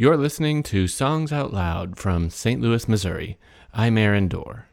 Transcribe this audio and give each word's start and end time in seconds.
You're 0.00 0.16
listening 0.16 0.62
to 0.62 0.86
Songs 0.86 1.32
Out 1.32 1.52
Loud 1.52 1.98
from 1.98 2.30
St. 2.30 2.60
Louis, 2.60 2.86
Missouri. 2.86 3.36
I'm 3.74 3.98
Aaron 3.98 4.28
Dorr. 4.28 4.66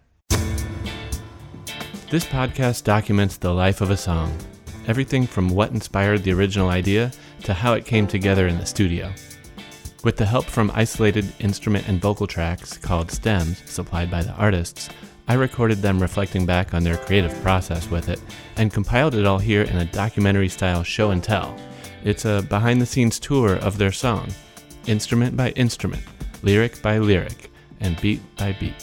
This 2.11 2.27
podcast 2.27 2.83
documents 2.83 3.37
the 3.37 3.51
life 3.51 3.81
of 3.81 3.89
a 3.89 3.97
song, 3.97 4.37
everything 4.85 5.25
from 5.25 5.49
what 5.49 5.71
inspired 5.71 6.21
the 6.21 6.33
original 6.33 6.69
idea 6.69 7.11
to 7.41 7.55
how 7.55 7.73
it 7.73 7.87
came 7.87 8.05
together 8.05 8.45
in 8.45 8.59
the 8.59 8.67
studio. 8.67 9.11
With 10.03 10.15
the 10.15 10.27
help 10.27 10.45
from 10.45 10.69
isolated 10.75 11.25
instrument 11.39 11.87
and 11.87 11.99
vocal 11.99 12.27
tracks 12.27 12.77
called 12.77 13.09
stems 13.09 13.67
supplied 13.67 14.11
by 14.11 14.21
the 14.21 14.33
artists, 14.33 14.89
I 15.27 15.33
recorded 15.33 15.79
them 15.79 15.99
reflecting 15.99 16.45
back 16.45 16.75
on 16.75 16.83
their 16.83 16.97
creative 16.97 17.33
process 17.41 17.89
with 17.89 18.09
it 18.09 18.21
and 18.57 18.71
compiled 18.71 19.15
it 19.15 19.25
all 19.25 19.39
here 19.39 19.63
in 19.63 19.77
a 19.77 19.85
documentary 19.85 20.49
style 20.49 20.83
show 20.83 21.09
and 21.09 21.23
tell. 21.23 21.57
It's 22.03 22.25
a 22.25 22.45
behind 22.47 22.79
the 22.79 22.85
scenes 22.85 23.19
tour 23.19 23.55
of 23.55 23.79
their 23.79 23.91
song 23.91 24.29
instrument 24.87 25.35
by 25.35 25.51
instrument, 25.51 26.03
lyric 26.43 26.81
by 26.81 26.97
lyric, 26.97 27.51
and 27.79 27.99
beat 28.01 28.21
by 28.37 28.53
beat. 28.59 28.73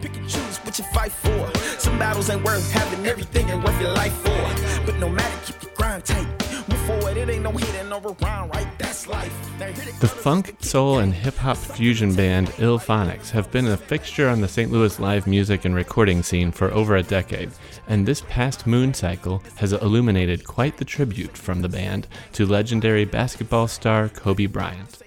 Pick 0.00 0.16
and 0.16 0.28
choose 0.28 0.58
what 0.58 0.78
you 0.78 0.84
fight 0.92 1.12
for. 1.12 1.50
Some 1.78 1.98
battles 1.98 2.30
ain't 2.30 2.44
worth 2.44 2.70
having 2.72 3.06
everything 3.06 3.50
and 3.50 3.62
worth 3.62 3.80
your 3.80 3.92
life 3.92 4.14
for. 4.22 4.84
But 4.84 4.96
no 4.98 5.08
matter, 5.08 5.38
keep 5.44 5.62
your 5.62 5.72
grind 5.74 6.04
tight. 6.04 6.26
Move 6.68 6.80
forward, 6.86 7.16
it 7.16 7.28
ain't 7.28 7.42
no 7.42 7.50
hitting 7.52 7.88
right? 7.90 8.77
The 9.04 10.08
funk, 10.08 10.56
soul, 10.60 10.98
and 10.98 11.14
hip 11.14 11.36
hop 11.36 11.56
fusion 11.56 12.14
band 12.14 12.48
Illphonics 12.58 13.30
have 13.30 13.50
been 13.52 13.68
a 13.68 13.76
fixture 13.76 14.28
on 14.28 14.40
the 14.40 14.48
St. 14.48 14.72
Louis 14.72 14.98
live 14.98 15.26
music 15.26 15.64
and 15.64 15.74
recording 15.74 16.22
scene 16.22 16.50
for 16.50 16.72
over 16.72 16.96
a 16.96 17.02
decade, 17.02 17.50
and 17.86 18.04
this 18.04 18.22
past 18.28 18.66
moon 18.66 18.92
cycle 18.92 19.42
has 19.56 19.72
illuminated 19.72 20.44
quite 20.44 20.76
the 20.76 20.84
tribute 20.84 21.36
from 21.36 21.62
the 21.62 21.68
band 21.68 22.08
to 22.32 22.44
legendary 22.44 23.04
basketball 23.04 23.68
star 23.68 24.08
Kobe 24.08 24.46
Bryant. 24.46 25.02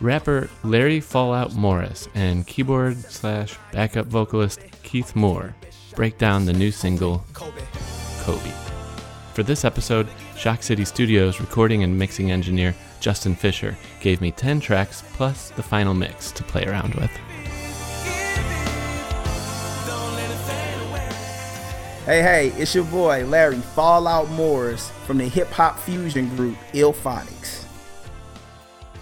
Rapper 0.00 0.50
Larry 0.64 1.00
Fallout 1.00 1.54
Morris 1.54 2.08
and 2.14 2.46
keyboard 2.46 2.98
slash 2.98 3.56
backup 3.72 4.06
vocalist 4.06 4.60
Keith 4.82 5.14
Moore 5.14 5.54
break 5.94 6.18
down 6.18 6.44
the 6.44 6.52
new 6.52 6.70
single 6.70 7.24
Kobe. 7.32 7.62
For 9.34 9.42
this 9.42 9.64
episode, 9.64 10.08
Shock 10.36 10.62
City 10.62 10.84
Studios 10.84 11.40
recording 11.40 11.82
and 11.82 11.98
mixing 11.98 12.30
engineer 12.30 12.74
Justin 13.00 13.34
Fisher 13.34 13.76
gave 14.00 14.20
me 14.20 14.30
10 14.30 14.60
tracks 14.60 15.02
plus 15.12 15.50
the 15.50 15.62
final 15.62 15.94
mix 15.94 16.30
to 16.32 16.42
play 16.42 16.64
around 16.66 16.94
with. 16.94 17.10
Hey, 22.06 22.22
hey, 22.22 22.52
it's 22.56 22.72
your 22.72 22.84
boy 22.84 23.26
Larry 23.26 23.56
Fallout 23.56 24.30
Morris 24.30 24.90
from 25.06 25.18
the 25.18 25.26
hip 25.26 25.48
hop 25.50 25.76
fusion 25.80 26.28
group 26.36 26.56
Illphonics. 26.72 27.64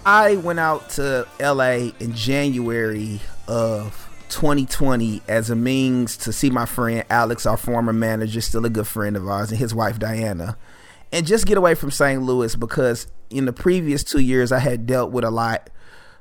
I 0.03 0.37
went 0.37 0.59
out 0.59 0.89
to 0.91 1.27
LA 1.39 1.91
in 1.99 2.13
January 2.13 3.19
of 3.47 4.09
2020 4.29 5.21
as 5.27 5.49
a 5.49 5.55
means 5.55 6.17
to 6.17 6.33
see 6.33 6.49
my 6.49 6.65
friend 6.65 7.03
Alex, 7.09 7.45
our 7.45 7.57
former 7.57 7.93
manager, 7.93 8.41
still 8.41 8.65
a 8.65 8.69
good 8.69 8.87
friend 8.87 9.15
of 9.15 9.27
ours, 9.27 9.51
and 9.51 9.59
his 9.59 9.73
wife 9.73 9.99
Diana, 9.99 10.57
and 11.11 11.25
just 11.25 11.45
get 11.45 11.57
away 11.57 11.75
from 11.75 11.91
St. 11.91 12.21
Louis 12.21 12.55
because 12.55 13.07
in 13.29 13.45
the 13.45 13.53
previous 13.53 14.03
two 14.03 14.19
years 14.19 14.51
I 14.51 14.59
had 14.59 14.85
dealt 14.85 15.11
with 15.11 15.23
a 15.23 15.31
lot, 15.31 15.69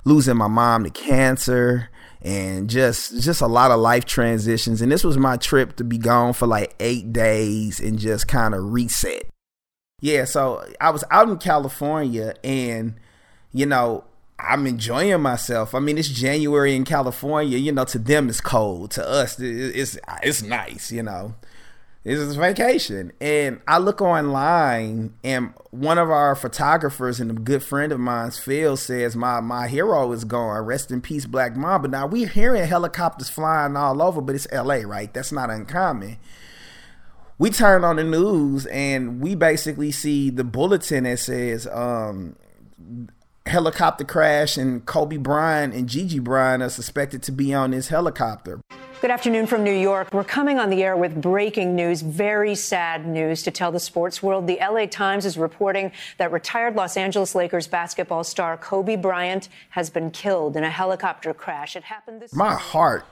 losing 0.04 0.36
my 0.36 0.48
mom 0.48 0.84
to 0.84 0.90
cancer 0.90 1.90
and 2.22 2.70
just 2.70 3.20
just 3.22 3.42
a 3.42 3.46
lot 3.46 3.70
of 3.70 3.78
life 3.78 4.04
transitions. 4.04 4.80
And 4.80 4.90
this 4.90 5.04
was 5.04 5.18
my 5.18 5.36
trip 5.36 5.76
to 5.76 5.84
be 5.84 5.98
gone 5.98 6.32
for 6.32 6.46
like 6.46 6.74
eight 6.80 7.12
days 7.12 7.80
and 7.80 7.98
just 7.98 8.26
kind 8.26 8.54
of 8.54 8.72
reset. 8.72 9.24
Yeah, 10.00 10.24
so 10.24 10.66
I 10.80 10.90
was 10.90 11.04
out 11.10 11.28
in 11.28 11.38
California 11.38 12.34
and 12.42 12.94
you 13.52 13.66
know, 13.66 14.04
I'm 14.38 14.66
enjoying 14.66 15.20
myself. 15.22 15.74
I 15.74 15.78
mean, 15.78 15.96
it's 15.96 16.08
January 16.08 16.74
in 16.74 16.84
California. 16.84 17.56
You 17.56 17.72
know, 17.72 17.84
to 17.84 17.98
them 17.98 18.28
it's 18.28 18.40
cold. 18.40 18.90
To 18.92 19.06
us, 19.06 19.38
it's 19.38 19.98
it's 20.22 20.42
nice. 20.42 20.90
You 20.90 21.02
know, 21.02 21.34
this 22.04 22.18
is 22.18 22.36
vacation. 22.36 23.12
And 23.20 23.60
I 23.66 23.78
look 23.78 24.00
online, 24.00 25.14
and 25.24 25.54
one 25.70 25.98
of 25.98 26.10
our 26.10 26.36
photographers 26.36 27.18
and 27.18 27.30
a 27.30 27.34
good 27.34 27.62
friend 27.62 27.92
of 27.92 27.98
mine, 28.00 28.30
Phil, 28.30 28.76
says 28.76 29.16
my 29.16 29.40
my 29.40 29.68
hero 29.68 30.12
is 30.12 30.24
gone. 30.24 30.64
Rest 30.64 30.90
in 30.90 31.00
peace, 31.00 31.26
Black 31.26 31.56
Mamba. 31.56 31.88
Now 31.88 32.06
we're 32.06 32.28
hearing 32.28 32.64
helicopters 32.64 33.28
flying 33.28 33.76
all 33.76 34.00
over, 34.00 34.20
but 34.20 34.34
it's 34.34 34.46
L.A. 34.52 34.84
right? 34.84 35.12
That's 35.12 35.32
not 35.32 35.50
uncommon 35.50 36.18
we 37.38 37.50
turn 37.50 37.84
on 37.84 37.96
the 37.96 38.04
news 38.04 38.66
and 38.66 39.20
we 39.20 39.34
basically 39.34 39.90
see 39.90 40.30
the 40.30 40.44
bulletin 40.44 41.04
that 41.04 41.18
says 41.18 41.66
um, 41.66 42.36
helicopter 43.46 44.04
crash 44.04 44.56
and 44.56 44.84
Kobe 44.86 45.16
Bryant 45.16 45.74
and 45.74 45.88
Gigi 45.88 46.18
Bryant 46.18 46.62
are 46.62 46.70
suspected 46.70 47.22
to 47.24 47.32
be 47.32 47.52
on 47.52 47.72
this 47.72 47.88
helicopter. 47.88 48.60
Good 49.04 49.10
afternoon 49.10 49.46
from 49.46 49.64
New 49.64 49.70
York. 49.70 50.14
We're 50.14 50.24
coming 50.24 50.58
on 50.58 50.70
the 50.70 50.82
air 50.82 50.96
with 50.96 51.20
breaking 51.20 51.76
news, 51.76 52.00
very 52.00 52.54
sad 52.54 53.06
news 53.06 53.42
to 53.42 53.50
tell 53.50 53.70
the 53.70 53.78
sports 53.78 54.22
world. 54.22 54.46
The 54.46 54.58
LA 54.58 54.86
Times 54.86 55.26
is 55.26 55.36
reporting 55.36 55.92
that 56.16 56.32
retired 56.32 56.74
Los 56.74 56.96
Angeles 56.96 57.34
Lakers 57.34 57.66
basketball 57.66 58.24
star 58.24 58.56
Kobe 58.56 58.96
Bryant 58.96 59.50
has 59.68 59.90
been 59.90 60.10
killed 60.10 60.56
in 60.56 60.64
a 60.64 60.70
helicopter 60.70 61.34
crash. 61.34 61.76
It 61.76 61.84
happened 61.84 62.22
this 62.22 62.32
My 62.32 62.54
heart 62.54 63.04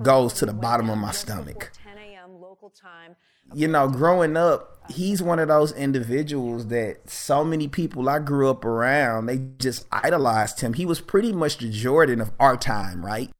goes 0.00 0.34
to 0.34 0.46
the 0.46 0.52
bottom 0.52 0.88
of 0.88 0.98
my 0.98 1.10
stomach. 1.10 1.72
10 1.82 1.98
a.m. 1.98 2.40
local 2.40 2.70
time. 2.70 3.16
You 3.52 3.66
know, 3.66 3.88
growing 3.88 4.36
up, 4.36 4.88
he's 4.88 5.20
one 5.20 5.40
of 5.40 5.48
those 5.48 5.72
individuals 5.72 6.68
that 6.68 7.10
so 7.10 7.44
many 7.44 7.66
people 7.66 8.08
I 8.08 8.20
grew 8.20 8.50
up 8.50 8.64
around, 8.64 9.26
they 9.26 9.38
just 9.58 9.84
idolized 9.90 10.60
him. 10.60 10.74
He 10.74 10.86
was 10.86 11.00
pretty 11.00 11.32
much 11.32 11.58
the 11.58 11.68
Jordan 11.68 12.20
of 12.20 12.30
our 12.38 12.56
time, 12.56 13.04
right? 13.04 13.32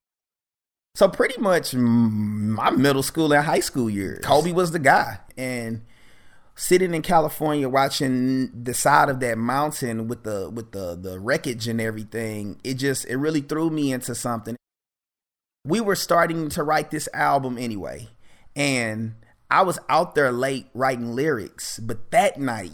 So 0.95 1.09
pretty 1.09 1.41
much 1.41 1.75
my 1.75 2.71
middle 2.71 3.03
school 3.03 3.33
and 3.33 3.45
high 3.45 3.61
school 3.61 3.89
years, 3.89 4.25
Kobe 4.25 4.53
was 4.53 4.73
the 4.73 4.78
guy. 4.78 5.21
And 5.37 5.83
sitting 6.56 6.93
in 6.93 7.03
California 7.03 7.69
watching 7.69 8.51
the 8.65 8.75
side 8.75 9.09
of 9.09 9.21
that 9.21 9.39
mountain 9.39 10.09
with 10.09 10.25
the 10.25 10.51
with 10.51 10.73
the 10.73 10.97
the 10.97 11.19
wreckage 11.19 11.69
and 11.69 11.81
everything, 11.81 12.61
it 12.65 12.75
just 12.75 13.06
it 13.06 13.17
really 13.17 13.41
threw 13.41 13.71
me 13.71 13.93
into 13.93 14.15
something. 14.15 14.56
We 15.65 15.81
were 15.81 15.97
starting 15.97 16.49
to 16.51 16.62
write 16.62 16.91
this 16.91 17.09
album 17.15 17.57
anyway. 17.57 18.09
And 18.57 19.15
I 19.51 19.62
was 19.62 19.78
out 19.89 20.15
there 20.15 20.33
late 20.33 20.67
writing 20.75 21.15
lyrics, 21.15 21.78
but 21.78 22.11
that 22.11 22.39
night 22.39 22.72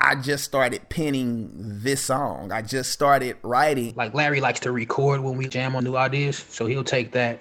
I 0.00 0.14
just 0.14 0.44
started 0.44 0.88
penning 0.90 1.50
this 1.54 2.02
song. 2.02 2.52
I 2.52 2.62
just 2.62 2.92
started 2.92 3.36
writing. 3.42 3.94
Like 3.96 4.14
Larry 4.14 4.40
likes 4.40 4.60
to 4.60 4.70
record 4.70 5.20
when 5.22 5.36
we 5.36 5.48
jam 5.48 5.74
on 5.74 5.82
new 5.82 5.96
ideas, 5.96 6.44
so 6.48 6.66
he'll 6.66 6.84
take 6.84 7.10
that 7.12 7.40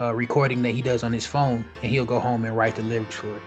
uh, 0.00 0.12
recording 0.12 0.62
that 0.62 0.72
he 0.72 0.82
does 0.82 1.04
on 1.04 1.12
his 1.12 1.26
phone 1.26 1.64
and 1.82 1.92
he'll 1.92 2.04
go 2.04 2.18
home 2.18 2.44
and 2.44 2.56
write 2.56 2.74
the 2.74 2.82
lyrics 2.82 3.14
for 3.14 3.36
it. 3.36 3.42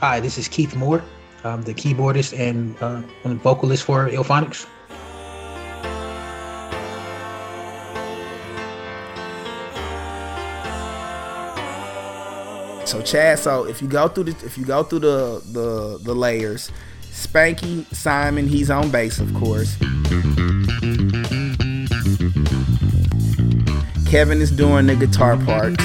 Hi, 0.00 0.20
this 0.20 0.36
is 0.36 0.46
Keith 0.46 0.76
Moore. 0.76 1.02
I'm 1.42 1.62
the 1.62 1.72
keyboardist 1.72 2.38
and 2.38 2.76
uh, 2.82 3.00
vocalist 3.38 3.84
for 3.84 4.10
Illphonics. 4.10 4.66
So 12.90 13.00
Chad, 13.00 13.38
so 13.38 13.68
if 13.68 13.80
you 13.80 13.86
go 13.86 14.08
through 14.08 14.24
the 14.24 14.44
if 14.44 14.58
you 14.58 14.64
go 14.64 14.82
through 14.82 14.98
the 14.98 15.40
the 15.52 16.00
the 16.02 16.12
layers, 16.12 16.72
Spanky 17.12 17.86
Simon, 17.94 18.48
he's 18.48 18.68
on 18.68 18.90
bass, 18.90 19.20
of 19.20 19.32
course. 19.32 19.76
Kevin 24.10 24.42
is 24.42 24.50
doing 24.50 24.88
the 24.88 24.96
guitar 24.96 25.36
parts. 25.36 25.84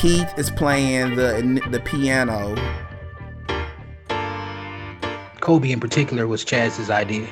Keith 0.00 0.32
is 0.38 0.52
playing 0.52 1.16
the 1.16 1.60
the 1.72 1.80
piano. 1.80 2.54
Kobe 5.40 5.72
in 5.72 5.80
particular 5.80 6.28
was 6.28 6.44
Chaz's 6.44 6.90
idea. 6.90 7.26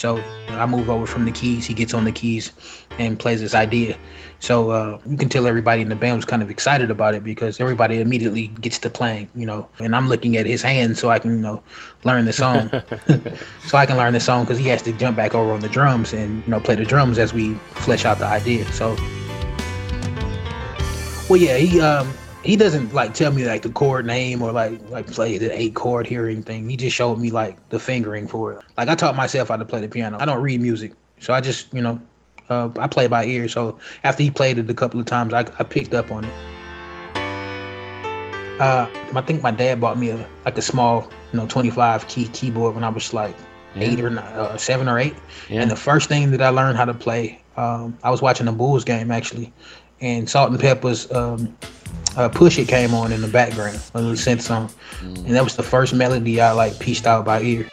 So 0.00 0.16
I 0.48 0.64
move 0.64 0.88
over 0.88 1.06
from 1.06 1.26
the 1.26 1.30
keys. 1.30 1.66
He 1.66 1.74
gets 1.74 1.92
on 1.92 2.04
the 2.04 2.10
keys 2.10 2.52
and 2.98 3.18
plays 3.18 3.42
this 3.42 3.54
idea. 3.54 3.98
So 4.38 4.70
uh, 4.70 4.98
you 5.06 5.18
can 5.18 5.28
tell 5.28 5.46
everybody 5.46 5.82
in 5.82 5.90
the 5.90 5.94
band 5.94 6.16
was 6.16 6.24
kind 6.24 6.42
of 6.42 6.48
excited 6.48 6.90
about 6.90 7.14
it 7.14 7.22
because 7.22 7.60
everybody 7.60 8.00
immediately 8.00 8.46
gets 8.62 8.78
to 8.78 8.88
playing, 8.88 9.28
you 9.34 9.44
know. 9.44 9.68
And 9.78 9.94
I'm 9.94 10.08
looking 10.08 10.38
at 10.38 10.46
his 10.46 10.62
hands 10.62 10.98
so 10.98 11.10
I 11.10 11.18
can, 11.18 11.32
you 11.32 11.42
know, 11.42 11.62
learn 12.04 12.24
the 12.24 12.32
song. 12.32 12.70
so 13.66 13.76
I 13.76 13.84
can 13.84 13.98
learn 13.98 14.14
the 14.14 14.20
song 14.20 14.44
because 14.44 14.56
he 14.56 14.68
has 14.68 14.80
to 14.82 14.92
jump 14.92 15.18
back 15.18 15.34
over 15.34 15.52
on 15.52 15.60
the 15.60 15.68
drums 15.68 16.14
and, 16.14 16.42
you 16.44 16.50
know, 16.50 16.60
play 16.60 16.76
the 16.76 16.86
drums 16.86 17.18
as 17.18 17.34
we 17.34 17.52
flesh 17.84 18.06
out 18.06 18.20
the 18.20 18.24
idea. 18.24 18.64
So, 18.72 18.96
well, 21.28 21.38
yeah, 21.38 21.58
he 21.58 21.78
um, 21.78 22.10
he 22.42 22.56
doesn't 22.56 22.94
like 22.94 23.14
tell 23.14 23.32
me 23.32 23.44
like 23.44 23.62
the 23.62 23.70
chord 23.70 24.06
name 24.06 24.42
or 24.42 24.52
like 24.52 24.80
like 24.88 25.06
play 25.06 25.38
the 25.38 25.56
eight 25.58 25.74
chord 25.74 26.06
hearing 26.06 26.42
thing. 26.42 26.68
He 26.68 26.76
just 26.76 26.96
showed 26.96 27.18
me 27.18 27.30
like 27.30 27.68
the 27.68 27.78
fingering 27.78 28.26
for 28.26 28.52
it. 28.54 28.64
Like 28.76 28.88
I 28.88 28.94
taught 28.94 29.16
myself 29.16 29.48
how 29.48 29.56
to 29.56 29.64
play 29.64 29.80
the 29.80 29.88
piano. 29.88 30.16
I 30.20 30.24
don't 30.24 30.42
read 30.42 30.60
music, 30.60 30.92
so 31.18 31.34
I 31.34 31.40
just 31.40 31.72
you 31.74 31.82
know 31.82 32.00
Uh, 32.50 32.68
I 32.80 32.88
play 32.88 33.06
by 33.06 33.24
ear, 33.26 33.48
so 33.48 33.78
after 34.02 34.24
he 34.24 34.30
played 34.30 34.58
it 34.58 34.68
a 34.68 34.74
couple 34.74 34.98
of 34.98 35.06
times, 35.06 35.32
I, 35.32 35.40
I 35.60 35.62
picked 35.62 35.94
up 35.94 36.10
on 36.10 36.24
it. 36.24 36.34
Uh, 38.60 38.90
I 39.14 39.20
think 39.22 39.40
my 39.40 39.52
dad 39.52 39.80
bought 39.80 39.98
me 39.98 40.10
a 40.10 40.28
like 40.44 40.58
a 40.58 40.62
small, 40.62 41.08
you 41.32 41.38
know, 41.38 41.46
25 41.46 42.08
key 42.08 42.26
keyboard 42.28 42.74
when 42.74 42.82
I 42.82 42.88
was 42.88 43.14
like 43.14 43.36
yeah. 43.74 43.84
eight 43.84 44.00
or 44.00 44.10
nine, 44.10 44.24
uh, 44.34 44.56
seven 44.56 44.88
or 44.88 44.98
eight. 44.98 45.14
Yeah. 45.48 45.62
And 45.62 45.70
the 45.70 45.76
first 45.76 46.08
thing 46.08 46.32
that 46.32 46.42
I 46.42 46.48
learned 46.48 46.76
how 46.76 46.84
to 46.86 46.92
play, 46.92 47.40
um, 47.56 47.96
I 48.02 48.10
was 48.10 48.20
watching 48.20 48.48
a 48.48 48.52
Bulls 48.52 48.84
game 48.84 49.10
actually, 49.12 49.52
and 50.00 50.28
Salt-N-Pepa's 50.28 51.10
um, 51.12 51.56
uh, 52.16 52.28
"Push 52.28 52.58
It" 52.58 52.68
came 52.68 52.94
on 52.94 53.12
in 53.12 53.20
the 53.20 53.28
background, 53.28 53.80
a 53.94 54.00
little 54.00 54.16
synth 54.16 54.42
song, 54.42 54.68
mm. 55.00 55.16
and 55.24 55.34
that 55.34 55.44
was 55.44 55.56
the 55.56 55.62
first 55.62 55.94
melody 55.94 56.40
I 56.40 56.52
like 56.52 56.78
pieced 56.78 57.06
out 57.06 57.24
by 57.24 57.42
ear. 57.42 57.68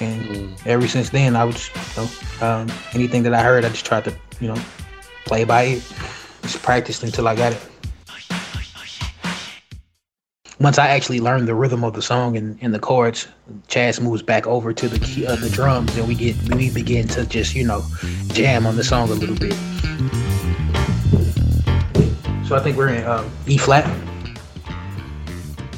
And 0.00 0.22
mm. 0.22 0.66
ever 0.66 0.86
since 0.88 1.10
then, 1.10 1.36
I 1.36 1.44
was, 1.44 1.70
you 1.96 2.02
know, 2.02 2.46
um, 2.46 2.72
anything 2.92 3.22
that 3.22 3.34
I 3.34 3.42
heard, 3.42 3.64
I 3.64 3.68
just 3.70 3.86
tried 3.86 4.04
to, 4.04 4.14
you 4.40 4.48
know, 4.48 4.60
play 5.24 5.44
by 5.44 5.66
ear. 5.66 5.80
Just 6.42 6.62
practiced 6.62 7.02
until 7.02 7.26
I 7.26 7.34
got 7.34 7.52
it 7.52 7.70
once 10.58 10.78
I 10.78 10.88
actually 10.88 11.20
learned 11.20 11.48
the 11.48 11.54
rhythm 11.54 11.84
of 11.84 11.92
the 11.92 12.02
song 12.02 12.36
and, 12.36 12.58
and 12.62 12.72
the 12.72 12.78
chords, 12.78 13.28
Chaz 13.68 14.00
moves 14.00 14.22
back 14.22 14.46
over 14.46 14.72
to 14.72 14.88
the 14.88 14.98
key, 14.98 15.26
uh, 15.26 15.36
the 15.36 15.50
drums, 15.50 15.96
and 15.96 16.08
we 16.08 16.14
get 16.14 16.36
we 16.54 16.70
begin 16.70 17.08
to 17.08 17.26
just 17.26 17.54
you 17.54 17.66
know 17.66 17.84
jam 18.28 18.66
on 18.66 18.76
the 18.76 18.84
song 18.84 19.10
a 19.10 19.14
little 19.14 19.36
bit. 19.36 19.54
So 22.46 22.54
I 22.54 22.60
think 22.60 22.76
we're 22.76 22.90
in 22.90 23.02
uh, 23.02 23.28
E 23.48 23.58
flat, 23.58 23.84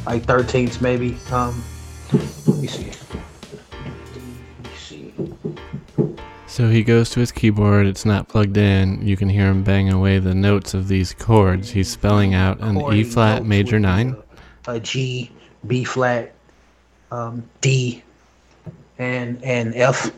like 0.05 0.25
13ths 0.25 0.83
maybe. 0.83 1.17
Um, 1.33 1.65
let 2.47 2.59
me 2.59 2.67
see. 2.67 2.93
Let 3.73 4.65
me 4.65 4.71
see. 4.77 5.15
So 6.47 6.69
he 6.69 6.83
goes 6.83 7.09
to 7.11 7.21
his 7.21 7.33
keyboard, 7.33 7.87
it's 7.87 8.05
not 8.05 8.29
plugged 8.29 8.59
in. 8.59 9.01
You 9.07 9.17
can 9.17 9.31
hear 9.31 9.47
him 9.47 9.63
bang 9.63 9.91
away 9.91 10.19
the 10.19 10.35
notes 10.35 10.75
of 10.75 10.89
these 10.89 11.15
chords. 11.15 11.71
He's 11.71 11.89
spelling 11.89 12.35
out 12.35 12.61
an 12.61 12.77
E 12.93 13.03
flat 13.03 13.47
major 13.47 13.81
9 13.81 14.15
a 14.67 14.79
G, 14.79 15.31
B 15.67 15.85
flat, 15.85 16.35
um, 17.11 17.49
D, 17.63 18.03
and 18.99 19.43
and 19.43 19.75
F, 19.75 20.13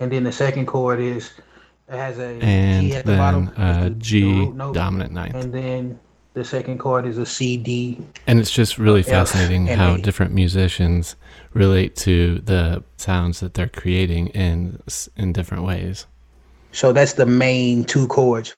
and 0.00 0.10
then 0.10 0.24
the 0.24 0.32
second 0.32 0.66
chord 0.66 0.98
is 0.98 1.30
it 1.88 1.96
has 1.96 2.18
a 2.18 2.38
and 2.40 2.88
G 2.88 2.94
at 2.94 3.06
the 3.06 3.16
bottom, 3.16 3.50
uh, 3.56 3.90
G 3.90 4.46
the 4.46 4.72
dominant 4.72 5.12
ninth, 5.12 5.34
and 5.34 5.52
then 5.52 6.00
the 6.34 6.44
second 6.44 6.78
chord 6.78 7.06
is 7.06 7.18
a 7.18 7.26
C 7.26 7.56
D. 7.56 7.98
And 8.26 8.38
it's 8.38 8.50
just 8.50 8.78
really 8.78 9.00
F 9.00 9.06
fascinating 9.06 9.66
how 9.66 9.94
a. 9.94 10.02
different 10.02 10.32
musicians 10.32 11.16
relate 11.52 11.94
to 11.96 12.38
the 12.40 12.82
sounds 12.96 13.40
that 13.40 13.54
they're 13.54 13.68
creating 13.68 14.28
in 14.28 14.80
in 15.16 15.32
different 15.32 15.64
ways. 15.64 16.06
So 16.72 16.92
that's 16.92 17.14
the 17.14 17.26
main 17.26 17.84
two 17.84 18.06
chords. 18.08 18.54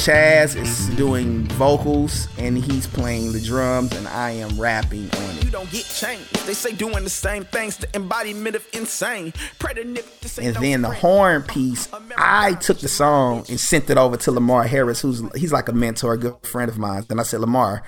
Chaz 0.00 0.56
is 0.56 0.88
doing 0.96 1.44
vocals 1.48 2.26
and 2.38 2.56
he's 2.56 2.86
playing 2.86 3.32
the 3.32 3.40
drums 3.40 3.94
and 3.94 4.08
I 4.08 4.30
am 4.30 4.58
rapping 4.58 5.10
on 5.14 5.36
it. 5.36 5.44
You 5.44 5.50
don't 5.50 5.70
get 5.70 5.84
changed. 5.84 6.34
They 6.46 6.54
say 6.54 6.72
doing 6.72 7.04
the 7.04 7.10
same 7.10 7.44
things, 7.44 7.76
the 7.76 7.94
embodiment 7.94 8.56
of 8.56 8.66
insane. 8.72 9.34
And 9.68 10.56
then 10.56 10.80
the 10.80 10.90
horn 10.90 11.42
piece, 11.42 11.86
I 12.16 12.54
took 12.54 12.78
the 12.78 12.88
song 12.88 13.44
and 13.50 13.60
sent 13.60 13.90
it 13.90 13.98
over 13.98 14.16
to 14.16 14.32
Lamar 14.32 14.62
Harris, 14.62 15.02
who's 15.02 15.22
he's 15.36 15.52
like 15.52 15.68
a 15.68 15.74
mentor, 15.74 16.14
a 16.14 16.18
good 16.18 16.46
friend 16.46 16.70
of 16.70 16.78
mine. 16.78 17.04
And 17.10 17.20
I 17.20 17.22
said, 17.22 17.40
Lamar, 17.40 17.82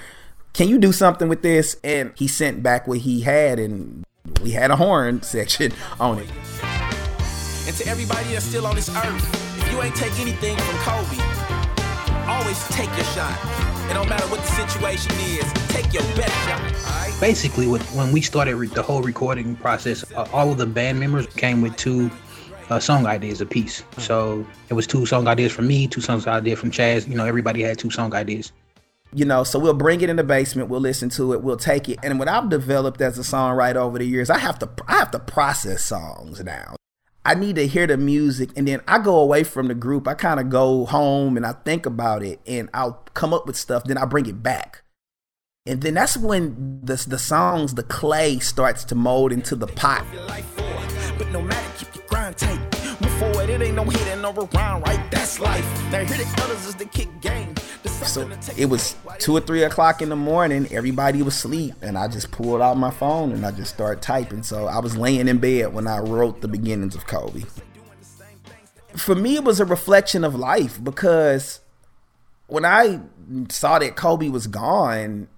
can 0.53 0.69
you 0.69 0.77
do 0.77 0.93
something 0.93 1.31
with 1.31 1.41
this? 1.41 1.79
And 1.83 2.13
he 2.15 2.29
sent 2.29 2.63
back 2.63 2.87
what 2.87 2.99
he 2.99 3.23
had 3.23 3.59
and 3.59 4.05
we 4.43 4.51
had 4.51 4.71
a 4.71 4.77
horn 4.77 5.23
section 5.23 5.73
on 5.99 6.19
it. 6.19 6.29
And 7.67 7.75
to 7.75 7.87
everybody 7.87 8.33
that's 8.33 8.45
still 8.45 8.67
on 8.67 8.75
this 8.77 8.91
earth, 8.91 9.59
if 9.63 9.73
you 9.73 9.83
ain't 9.83 9.97
take 9.97 10.21
anything 10.21 10.59
from 10.59 10.77
Kobe, 10.81 11.32
always 12.29 12.67
take 12.69 12.89
your 12.97 13.05
shot. 13.07 13.39
It 13.91 13.95
don't 13.95 14.09
matter 14.09 14.27
what 14.29 14.41
the 14.41 14.47
situation 14.47 15.13
is. 15.21 15.53
Take 15.69 15.93
your 15.93 16.03
best 16.17 16.33
shot. 16.49 17.21
Basically, 17.21 17.67
with, 17.67 17.83
when 17.95 18.13
we 18.13 18.21
started 18.21 18.57
re- 18.57 18.67
the 18.67 18.83
whole 18.83 19.03
recording 19.03 19.57
process, 19.57 20.05
uh, 20.13 20.29
all 20.33 20.51
of 20.51 20.59
the 20.59 20.67
band 20.67 20.99
members 20.99 21.27
came 21.27 21.63
with 21.63 21.77
two 21.77 22.11
uh, 22.71 22.79
song 22.79 23.07
ideas 23.07 23.41
a 23.41 23.47
piece. 23.47 23.85
So 23.99 24.47
it 24.69 24.75
was 24.75 24.87
two 24.87 25.07
song 25.07 25.29
ideas 25.29 25.53
from 25.53 25.67
me, 25.67 25.87
two 25.87 26.01
songs 26.01 26.27
ideas 26.27 26.59
from 26.59 26.71
Chaz. 26.71 27.07
You 27.07 27.15
know, 27.15 27.27
everybody 27.27 27.63
had 27.63 27.79
two 27.79 27.91
song 27.91 28.15
ideas. 28.15 28.53
You 29.15 29.27
know, 29.27 29.45
so 29.45 29.59
we'll 29.59 29.75
bring 29.75 30.01
it 30.01 30.09
in 30.09 30.17
the 30.17 30.25
basement, 30.25 30.71
we'll 30.71 30.81
listen 30.81 31.11
to 31.11 31.35
it, 31.35 31.43
we'll 31.43 31.59
take 31.59 31.87
it. 31.89 31.99
And 32.03 32.19
what 32.19 32.29
I've 32.29 32.49
developed 32.49 33.03
as 33.03 33.19
a 33.19 33.23
songwriter 33.23 33.77
over 33.77 33.99
the 33.99 34.07
years, 34.07 34.31
I 34.31 34.39
have 34.39 34.59
to 34.61 34.71
I 34.89 34.95
have 34.95 35.11
to 35.11 35.19
process 35.19 35.85
songs 35.85 36.43
now. 36.43 36.77
I 37.25 37.35
need 37.35 37.57
to 37.57 37.67
hear 37.67 37.87
the 37.87 37.97
music 37.97 38.51
and 38.57 38.67
then 38.67 38.81
I 38.89 38.99
go 38.99 39.19
away 39.19 39.45
from 39.45 39.69
the 39.69 39.75
group. 39.75 40.09
I 40.09 40.15
kind 40.15 40.41
of 40.41 40.51
go 40.51 40.87
home 40.87 41.37
and 41.37 41.47
I 41.47 41.53
think 41.53 41.87
about 41.87 42.23
it 42.23 42.41
and 42.47 42.69
I'll 42.75 43.03
come 43.15 43.33
up 43.33 43.47
with 43.47 43.57
stuff, 43.57 43.85
then 43.85 43.97
I 43.97 44.05
bring 44.05 44.27
it 44.27 44.43
back. 44.43 44.83
And 45.65 45.81
then 45.81 45.95
that's 45.95 46.17
when 46.17 46.81
the, 46.83 47.03
the 47.07 47.19
songs, 47.19 47.75
the 47.75 47.85
clay 47.85 48.41
starts 48.41 48.83
to 48.87 48.97
mold 48.97 49.33
into 49.33 49.55
the 49.55 49.69
pot. 49.69 50.05
But 51.17 51.31
no 51.31 51.41
matter, 51.41 51.73
keep 51.79 51.95
your 51.95 52.05
grind 52.09 52.37
tight. 52.37 52.59
Move 53.01 53.13
forward, 53.13 53.49
it 53.49 53.63
ain't 53.63 53.77
no 53.77 53.85
hitting 53.85 54.23
right? 54.23 55.11
That's 55.11 55.39
life. 55.39 55.65
Now 55.93 56.05
the 56.05 56.43
others 56.43 56.67
is 56.67 56.75
the 56.75 56.87
kick 56.87 57.09
game. 57.21 57.55
So 58.05 58.29
it 58.57 58.67
was 58.67 58.97
two 59.19 59.37
or 59.37 59.41
three 59.41 59.63
o'clock 59.63 60.03
in 60.03 60.09
the 60.09 60.17
morning. 60.17 60.67
Everybody 60.71 61.23
was 61.23 61.35
asleep, 61.35 61.75
and 61.83 61.97
I 61.97 62.09
just 62.09 62.31
pulled 62.31 62.61
out 62.61 62.77
my 62.77 62.91
phone 62.91 63.33
and 63.33 63.47
I 63.47 63.53
just 63.53 63.75
started 63.75 64.03
typing. 64.03 64.43
So 64.43 64.67
I 64.67 64.81
was 64.81 64.97
laying 64.97 65.29
in 65.29 65.39
bed 65.39 65.73
when 65.73 65.87
I 65.87 65.99
wrote 65.99 66.41
the 66.41 66.49
beginnings 66.49 66.95
of 66.95 67.07
Kobe. 67.07 67.45
For 68.97 69.15
me, 69.15 69.37
it 69.37 69.45
was 69.45 69.61
a 69.61 69.65
reflection 69.65 70.25
of 70.25 70.35
life 70.35 70.83
because 70.83 71.61
when 72.47 72.65
I 72.65 73.01
saw 73.49 73.79
that 73.79 73.97
Kobe 73.97 74.29
was 74.29 74.47
gone, 74.47 75.29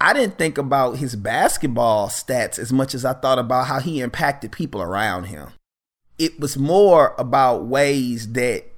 I 0.00 0.12
didn't 0.12 0.38
think 0.38 0.56
about 0.56 0.98
his 0.98 1.16
basketball 1.16 2.08
stats 2.08 2.58
as 2.58 2.72
much 2.72 2.94
as 2.94 3.04
I 3.04 3.12
thought 3.12 3.38
about 3.38 3.66
how 3.66 3.80
he 3.80 4.00
impacted 4.00 4.52
people 4.52 4.80
around 4.80 5.24
him. 5.24 5.48
It 6.18 6.38
was 6.38 6.56
more 6.56 7.14
about 7.18 7.66
ways 7.66 8.32
that 8.32 8.69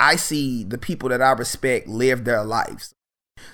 I 0.00 0.16
see 0.16 0.64
the 0.64 0.78
people 0.78 1.08
that 1.08 1.22
I 1.22 1.32
respect 1.32 1.88
live 1.88 2.24
their 2.24 2.44
lives. 2.44 2.94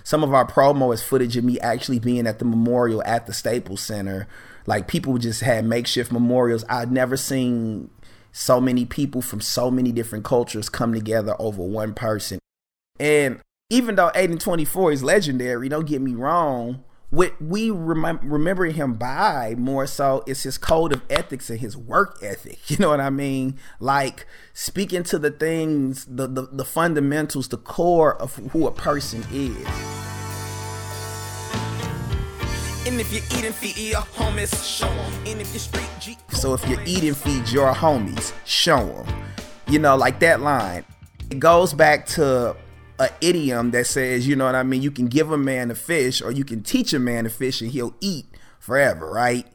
Some 0.02 0.22
of 0.22 0.32
our 0.32 0.46
promo 0.46 0.92
is 0.92 1.02
footage 1.02 1.36
of 1.36 1.44
me 1.44 1.58
actually 1.60 1.98
being 1.98 2.26
at 2.26 2.38
the 2.38 2.44
memorial 2.44 3.02
at 3.04 3.26
the 3.26 3.32
Staples 3.32 3.80
Center. 3.80 4.26
Like 4.66 4.88
people 4.88 5.16
just 5.18 5.42
had 5.42 5.64
makeshift 5.64 6.10
memorials. 6.12 6.64
I'd 6.68 6.92
never 6.92 7.16
seen 7.16 7.90
so 8.32 8.60
many 8.60 8.84
people 8.84 9.22
from 9.22 9.40
so 9.40 9.70
many 9.70 9.92
different 9.92 10.24
cultures 10.24 10.68
come 10.68 10.92
together 10.92 11.36
over 11.38 11.62
one 11.62 11.94
person. 11.94 12.38
And 12.98 13.40
even 13.70 13.94
though 13.94 14.10
8 14.14 14.30
and 14.30 14.40
24 14.40 14.92
is 14.92 15.02
legendary, 15.02 15.68
don't 15.68 15.86
get 15.86 16.00
me 16.00 16.14
wrong, 16.14 16.82
what 17.14 17.40
we 17.40 17.70
rem- 17.70 18.18
remember 18.22 18.64
him 18.66 18.94
by 18.94 19.54
more 19.56 19.86
so 19.86 20.24
is 20.26 20.42
his 20.42 20.58
code 20.58 20.92
of 20.92 21.02
ethics 21.08 21.48
and 21.48 21.60
his 21.60 21.76
work 21.76 22.18
ethic. 22.22 22.58
You 22.74 22.78
know 22.78 22.90
what 22.90 23.00
I 23.00 23.10
mean? 23.10 23.56
Like 23.78 24.26
speaking 24.52 25.04
to 25.04 25.18
the 25.18 25.30
things, 25.30 26.06
the, 26.06 26.26
the, 26.26 26.42
the 26.42 26.64
fundamentals, 26.64 27.48
the 27.48 27.56
core 27.56 28.20
of 28.20 28.34
who 28.50 28.66
a 28.66 28.72
person 28.72 29.22
is. 29.32 29.56
And 32.86 33.00
if 33.00 33.12
you're 33.12 33.38
eating, 33.38 33.52
feed 33.52 33.76
your 33.76 34.00
homies, 34.00 34.78
show 34.78 34.88
them. 34.88 35.12
And 35.26 35.40
if 35.40 35.52
you're 35.52 35.60
street 35.60 35.88
G- 36.00 36.18
so 36.30 36.52
if 36.52 36.68
you're 36.68 36.82
eating, 36.84 37.14
feed 37.14 37.48
your 37.48 37.72
homies, 37.72 38.32
show 38.44 38.84
them. 38.86 39.06
You 39.68 39.78
know, 39.78 39.94
like 39.96 40.18
that 40.20 40.40
line. 40.40 40.84
It 41.30 41.38
goes 41.38 41.72
back 41.72 42.06
to 42.06 42.56
a 42.98 43.08
idiom 43.20 43.70
that 43.72 43.86
says, 43.86 44.26
you 44.26 44.36
know 44.36 44.44
what 44.44 44.54
I 44.54 44.62
mean, 44.62 44.82
you 44.82 44.90
can 44.90 45.06
give 45.06 45.30
a 45.30 45.38
man 45.38 45.70
a 45.70 45.74
fish 45.74 46.22
or 46.22 46.30
you 46.30 46.44
can 46.44 46.62
teach 46.62 46.92
a 46.92 46.98
man 46.98 47.24
to 47.24 47.30
fish 47.30 47.60
and 47.60 47.70
he'll 47.70 47.94
eat 48.00 48.26
forever, 48.58 49.10
right? 49.10 49.46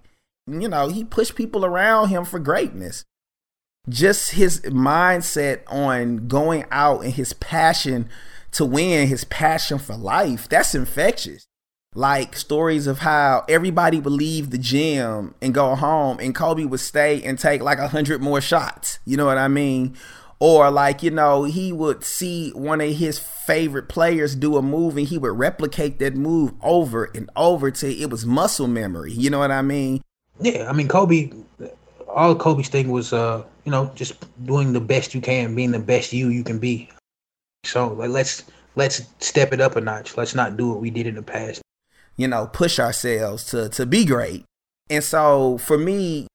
You 0.47 0.67
know, 0.67 0.89
he 0.89 1.03
pushed 1.03 1.35
people 1.35 1.65
around 1.65 2.09
him 2.09 2.25
for 2.25 2.39
greatness. 2.39 3.05
Just 3.87 4.31
his 4.31 4.61
mindset 4.61 5.61
on 5.67 6.27
going 6.27 6.65
out 6.69 7.03
and 7.03 7.13
his 7.13 7.33
passion 7.33 8.09
to 8.51 8.65
win, 8.65 9.07
his 9.07 9.23
passion 9.25 9.79
for 9.79 9.95
life, 9.95 10.49
that's 10.49 10.75
infectious. 10.75 11.45
Like 11.95 12.35
stories 12.35 12.85
of 12.85 12.99
how 12.99 13.45
everybody 13.49 13.99
would 13.99 14.13
leave 14.13 14.51
the 14.51 14.59
gym 14.59 15.33
and 15.41 15.53
go 15.55 15.73
home 15.75 16.19
and 16.19 16.35
Kobe 16.35 16.65
would 16.65 16.79
stay 16.79 17.23
and 17.23 17.39
take 17.39 17.61
like 17.61 17.79
a 17.79 17.87
hundred 17.87 18.21
more 18.21 18.41
shots. 18.41 18.99
You 19.05 19.17
know 19.17 19.25
what 19.25 19.39
I 19.39 19.47
mean? 19.47 19.95
Or 20.39 20.71
like 20.71 21.03
you 21.03 21.11
know 21.11 21.43
he 21.43 21.71
would 21.71 22.03
see 22.03 22.51
one 22.51 22.81
of 22.81 22.95
his 22.95 23.19
favorite 23.19 23.89
players 23.89 24.35
do 24.35 24.57
a 24.57 24.61
move 24.61 24.97
and 24.97 25.07
he 25.07 25.17
would 25.17 25.37
replicate 25.37 25.99
that 25.99 26.15
move 26.15 26.53
over 26.61 27.11
and 27.13 27.29
over 27.35 27.71
till 27.71 27.91
it 27.91 28.09
was 28.09 28.25
muscle 28.25 28.67
memory. 28.67 29.11
You 29.11 29.29
know 29.29 29.39
what 29.39 29.51
i 29.51 29.61
mean? 29.61 30.01
Yeah 30.41 30.69
i 30.69 30.73
mean 30.73 30.87
kobe 30.87 31.31
all 32.07 32.35
kobe's 32.35 32.69
thing 32.69 32.89
was 32.89 33.13
uh 33.13 33.43
you 33.65 33.71
know 33.71 33.91
just 33.95 34.25
doing 34.45 34.73
the 34.73 34.79
best 34.79 35.13
you 35.13 35.21
can 35.21 35.55
being 35.55 35.71
the 35.71 35.79
best 35.79 36.13
you 36.13 36.29
you 36.29 36.43
can 36.43 36.59
be. 36.59 36.89
So 37.65 37.89
like 37.89 38.09
let's 38.09 38.43
let's 38.75 39.03
step 39.19 39.51
it 39.53 39.59
up 39.59 39.75
a 39.75 39.81
notch. 39.81 40.15
Let's 40.15 40.35
not 40.35 40.57
do 40.57 40.69
what 40.69 40.79
we 40.79 40.89
did 40.89 41.07
in 41.07 41.15
the 41.15 41.21
past. 41.21 41.61
You 42.15 42.27
know 42.27 42.47
push 42.47 42.79
ourselves 42.79 43.43
to 43.45 43.69
to 43.69 43.85
be 43.85 44.05
great. 44.05 44.45
And 44.91 45.03
so 45.03 45.59
for 45.59 45.77
me, 45.77 46.25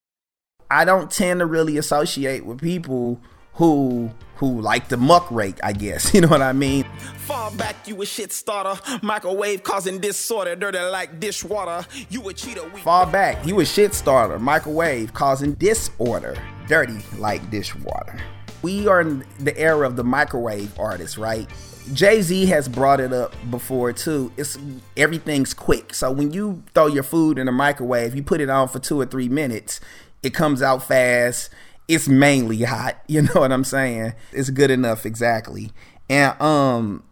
I 0.71 0.85
don't 0.85 1.11
tend 1.11 1.41
to 1.41 1.47
really 1.47 1.77
associate 1.77 2.47
with 2.47 2.61
people 2.61 3.21
who 3.55 4.11
who 4.37 4.61
like 4.61 4.89
the 4.89 4.97
muck 4.97 5.31
rake, 5.31 5.57
I 5.63 5.73
guess. 5.73 6.13
You 6.15 6.21
know 6.23 6.29
what 6.29 6.43
I 6.43 6.53
mean? 6.53 6.85
Fall 7.19 7.55
back, 7.57 7.77
you 7.87 8.01
a 8.03 8.07
shit 8.07 8.33
starter. 8.33 8.81
Microwave 9.03 9.63
causing 9.63 9.99
disorder, 10.01 10.57
dirty 10.57 10.79
like 10.79 11.21
dishwater. 11.21 11.87
You 12.11 12.29
a 12.29 12.35
cheater. 12.35 12.69
We- 12.69 12.81
Fall 12.81 13.07
back, 13.07 13.47
you 13.47 13.61
a 13.61 13.65
shit 13.65 13.95
starter. 13.95 14.39
Microwave 14.39 15.15
causing 15.15 15.55
disorder, 15.55 16.37
dirty 16.69 16.99
like 17.19 17.49
dishwater. 17.51 18.19
We 18.63 18.89
are 18.89 19.01
in 19.03 19.25
the 19.41 19.57
era 19.59 19.87
of 19.87 19.97
the 19.97 20.05
microwave 20.05 20.79
artist, 20.79 21.19
right? 21.19 21.49
Jay 21.93 22.23
Z 22.23 22.47
has 22.47 22.67
brought 22.67 22.99
it 22.99 23.13
up 23.13 23.35
before 23.51 23.93
too. 23.93 24.33
It's 24.39 24.59
everything's 24.97 25.53
quick. 25.53 25.93
So 25.95 26.11
when 26.11 26.33
you 26.33 26.63
throw 26.75 26.87
your 26.87 27.03
food 27.03 27.39
in 27.39 27.47
the 27.47 27.53
microwave, 27.53 28.15
you 28.17 28.23
put 28.23 28.41
it 28.41 28.49
on 28.49 28.69
for 28.69 28.79
two 28.79 28.99
or 28.99 29.05
three 29.07 29.29
minutes, 29.29 29.81
it 30.23 30.31
comes 30.31 30.63
out 30.63 30.83
fast. 30.89 31.51
It's 31.89 32.09
mainly 32.09 32.63
hot. 32.63 32.97
You 33.07 33.23
know 33.23 33.35
what 33.35 33.53
I'm 33.53 33.65
saying? 33.65 34.15
It's 34.33 34.51
good 34.51 34.71
enough, 34.71 35.05
exactly. 35.07 35.73
And 36.09 36.41
um, 36.41 37.05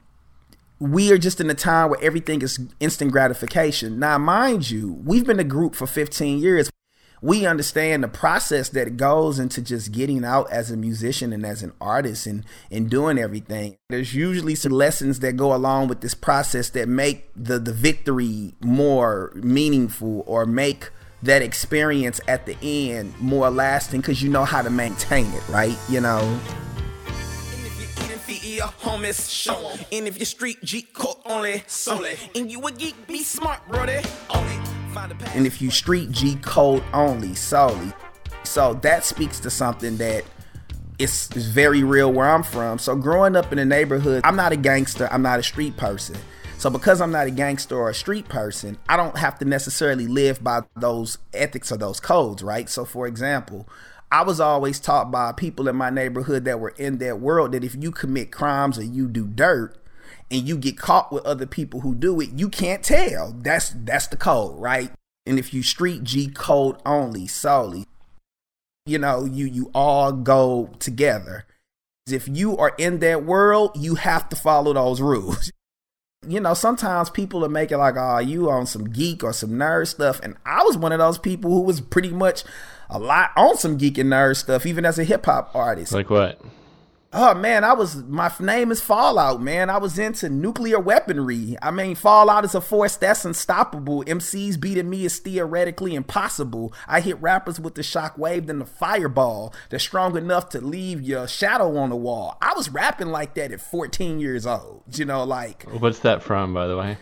we 0.79 1.13
are 1.13 1.19
just 1.19 1.41
in 1.41 1.49
a 1.51 1.55
time 1.55 1.91
where 1.91 2.03
everything 2.03 2.43
is 2.43 2.59
instant 2.81 3.13
gratification. 3.13 3.99
Now, 3.99 4.19
mind 4.19 4.71
you, 4.71 5.01
we've 5.05 5.25
been 5.25 5.41
a 5.41 5.45
group 5.45 5.75
for 5.75 5.87
15 5.87 6.39
years 6.39 6.71
we 7.23 7.47
understand 7.47 8.03
the 8.03 8.09
process 8.09 8.69
that 8.71 8.97
goes 8.97 9.39
into 9.39 9.63
just 9.63 9.93
getting 9.93 10.25
out 10.25 10.51
as 10.51 10.73
a 10.73 10.77
musician 10.77 11.33
and 11.33 11.47
as 11.47 11.63
an 11.63 11.73
artist 11.81 12.27
and, 12.27 12.45
and 12.69 12.91
doing 12.91 13.17
everything. 13.17 13.77
There's 13.91 14.13
usually 14.13 14.57
some 14.57 14.73
lessons 14.73 15.21
that 15.21 15.37
go 15.37 15.55
along 15.55 15.87
with 15.87 16.01
this 16.01 16.15
process 16.15 16.69
that 16.71 16.89
make 16.89 17.31
the, 17.37 17.61
the 17.61 17.73
victory 17.73 18.55
more 18.61 19.31
meaningful 19.37 20.25
or 20.27 20.45
make 20.45 20.91
that 21.23 21.43
experience 21.43 22.21
at 22.29 22.47
the 22.47 22.57
end 22.63 23.19
more 23.21 23.51
lasting 23.51 24.01
because 24.01 24.23
you 24.23 24.29
know 24.29 24.45
how 24.45 24.63
to 24.63 24.71
maintain 24.71 25.27
it, 25.27 25.49
right? 25.49 25.77
You 25.89 26.01
know? 26.01 26.41
your 28.63 28.73
And 29.93 30.07
if 30.07 30.19
your 30.19 30.27
street 30.27 30.59
G 30.63 30.83
code 30.83 31.17
only, 31.25 31.63
solely. 31.67 32.17
And 32.35 32.51
you 32.51 32.65
a 32.67 32.73
geek, 32.73 33.07
be 33.07 33.23
smart, 33.23 33.67
brother. 33.69 34.01
Oh, 34.31 34.39
only. 34.95 35.27
And 35.35 35.47
if 35.47 35.63
you 35.63 35.71
street 35.71 36.11
G 36.11 36.37
code 36.37 36.83
only, 36.93 37.35
solely. 37.35 37.93
So 38.45 38.75
that 38.83 39.05
speaks 39.05 39.41
to 39.41 39.51
something 39.51 39.97
that 39.97 40.25
is, 40.99 41.31
is 41.35 41.47
very 41.47 41.83
real 41.83 42.13
where 42.13 42.29
I'm 42.29 42.43
from. 42.43 42.79
So 42.79 42.95
growing 42.95 43.37
up 43.37 43.53
in 43.53 43.59
the 43.59 43.65
neighborhood, 43.65 44.23
I'm 44.25 44.37
not 44.37 44.53
a 44.53 44.57
gangster, 44.57 45.09
I'm 45.11 45.23
not 45.23 45.39
a 45.39 45.43
street 45.43 45.77
person. 45.77 46.17
So 46.63 46.71
because 46.71 47.01
I'm 47.01 47.11
not 47.11 47.27
a 47.27 47.33
gangster 47.33 47.77
or 47.77 47.91
a 47.91 47.95
street 47.95 48.29
person, 48.29 48.79
I 48.89 48.97
don't 48.97 49.19
have 49.19 49.37
to 49.41 49.45
necessarily 49.45 50.07
live 50.07 50.45
by 50.45 50.61
those 50.77 51.19
ethics 51.35 51.73
or 51.73 51.77
those 51.77 51.99
codes, 51.99 52.41
right? 52.41 52.71
So 52.71 52.85
for 52.85 53.09
example, 53.09 53.69
I 54.13 54.23
was 54.23 54.39
always 54.39 54.79
taught 54.79 55.11
by 55.11 55.33
people 55.33 55.67
in 55.67 55.75
my 55.75 55.91
neighborhood 55.91 56.45
that 56.45 56.61
were 56.61 56.73
in 56.79 56.99
that 56.99 57.19
world 57.19 57.51
that 57.51 57.65
if 57.65 57.75
you 57.75 57.91
commit 57.91 58.31
crimes 58.31 58.79
or 58.79 58.85
you 58.85 59.09
do 59.09 59.27
dirt, 59.27 59.77
and 60.31 60.47
you 60.47 60.57
get 60.57 60.79
caught 60.79 61.13
with 61.13 61.27
other 61.27 61.47
people 61.47 61.81
who 61.81 61.97
do 61.97 62.21
it, 62.21 62.31
you 62.31 62.49
can't 62.49 62.85
tell. 62.85 63.33
That's 63.33 63.71
that's 63.71 64.07
the 64.07 64.17
code, 64.17 64.57
right? 64.61 64.93
And 65.27 65.41
if 65.41 65.53
you 65.53 65.65
street 65.65 66.05
G 66.05 66.29
code 66.29 66.77
only 66.87 67.27
solely, 67.27 67.87
you 68.87 68.99
know, 68.99 69.25
you 69.25 69.47
you 69.47 69.73
all 69.75 70.13
go 70.13 70.71
together. 70.79 71.45
If 72.07 72.29
you 72.29 72.57
are 72.57 72.73
in 72.79 73.01
that 73.01 73.25
world, 73.25 73.73
you 73.75 73.97
have 73.97 74.29
to 74.29 74.37
follow 74.37 74.73
those 74.73 75.01
rules. 75.01 75.51
You 76.27 76.41
know, 76.41 76.55
sometimes 76.55 77.11
people 77.11 77.45
are 77.45 77.49
making 77.49 77.79
like, 77.79 77.97
oh, 77.97 78.19
you 78.19 78.49
on 78.49 78.67
some 78.67 78.85
geek 78.91 79.25
or 79.25 79.33
some 79.33 79.51
nerd 79.51 79.89
stuff. 79.89 80.21
And 80.23 80.37
I 80.47 80.63
was 80.63 80.77
one 80.77 80.93
of 80.93 80.99
those 80.99 81.19
people 81.19 81.51
who 81.51 81.63
was 81.63 81.81
pretty 81.81 82.11
much 82.11 82.45
a 82.89 82.99
lot 82.99 83.31
on 83.37 83.57
some 83.57 83.77
geek 83.77 83.99
and 83.99 84.11
nerd 84.11 84.37
stuff, 84.37 84.65
even 84.67 84.85
as 84.85 84.99
a 84.99 85.05
hip 85.05 85.27
hop 85.27 85.51
artist. 85.55 85.93
Like 85.93 86.11
what? 86.11 86.41
Oh 87.15 87.35
man, 87.35 87.63
I 87.63 87.75
was 87.75 87.97
my 88.05 88.33
name 88.41 88.73
is 88.73 88.81
Fallout, 88.81 89.43
man. 89.43 89.69
I 89.69 89.77
was 89.77 89.99
into 89.99 90.31
nuclear 90.31 90.81
weaponry. 90.81 91.57
I 91.61 91.71
mean, 91.71 91.95
Fallout 91.95 92.47
is 92.47 92.55
a 92.55 92.61
force 92.61 92.97
that's 92.97 93.27
unstoppable. 93.27 94.03
MCs 94.05 94.59
beating 94.59 94.89
me 94.89 95.05
is 95.05 95.19
theoretically 95.19 95.95
impossible. 95.95 96.73
I 96.89 97.01
hit 97.01 97.21
rappers 97.21 97.61
with 97.61 97.75
the 97.75 97.83
shockwave 97.83 98.49
and 98.49 98.63
the 98.63 98.67
fireball 98.67 99.53
that's 99.69 99.85
strong 99.85 100.17
enough 100.17 100.49
to 100.51 100.63
leave 100.63 101.03
your 101.03 101.29
shadow 101.29 101.77
on 101.77 101.91
the 101.91 101.97
wall. 101.97 102.39
I 102.41 102.55
was 102.57 102.71
rapping 102.71 103.09
like 103.09 103.35
that 103.35 103.53
at 103.53 103.61
14 103.61 104.19
years 104.19 104.47
old. 104.47 104.83
You 104.93 105.05
know, 105.05 105.25
like 105.25 105.65
What's 105.65 105.99
that 106.01 106.23
from, 106.23 106.55
by 106.55 106.67
the 106.67 106.79
way? 106.79 106.97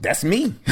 That's 0.00 0.22
me. 0.22 0.54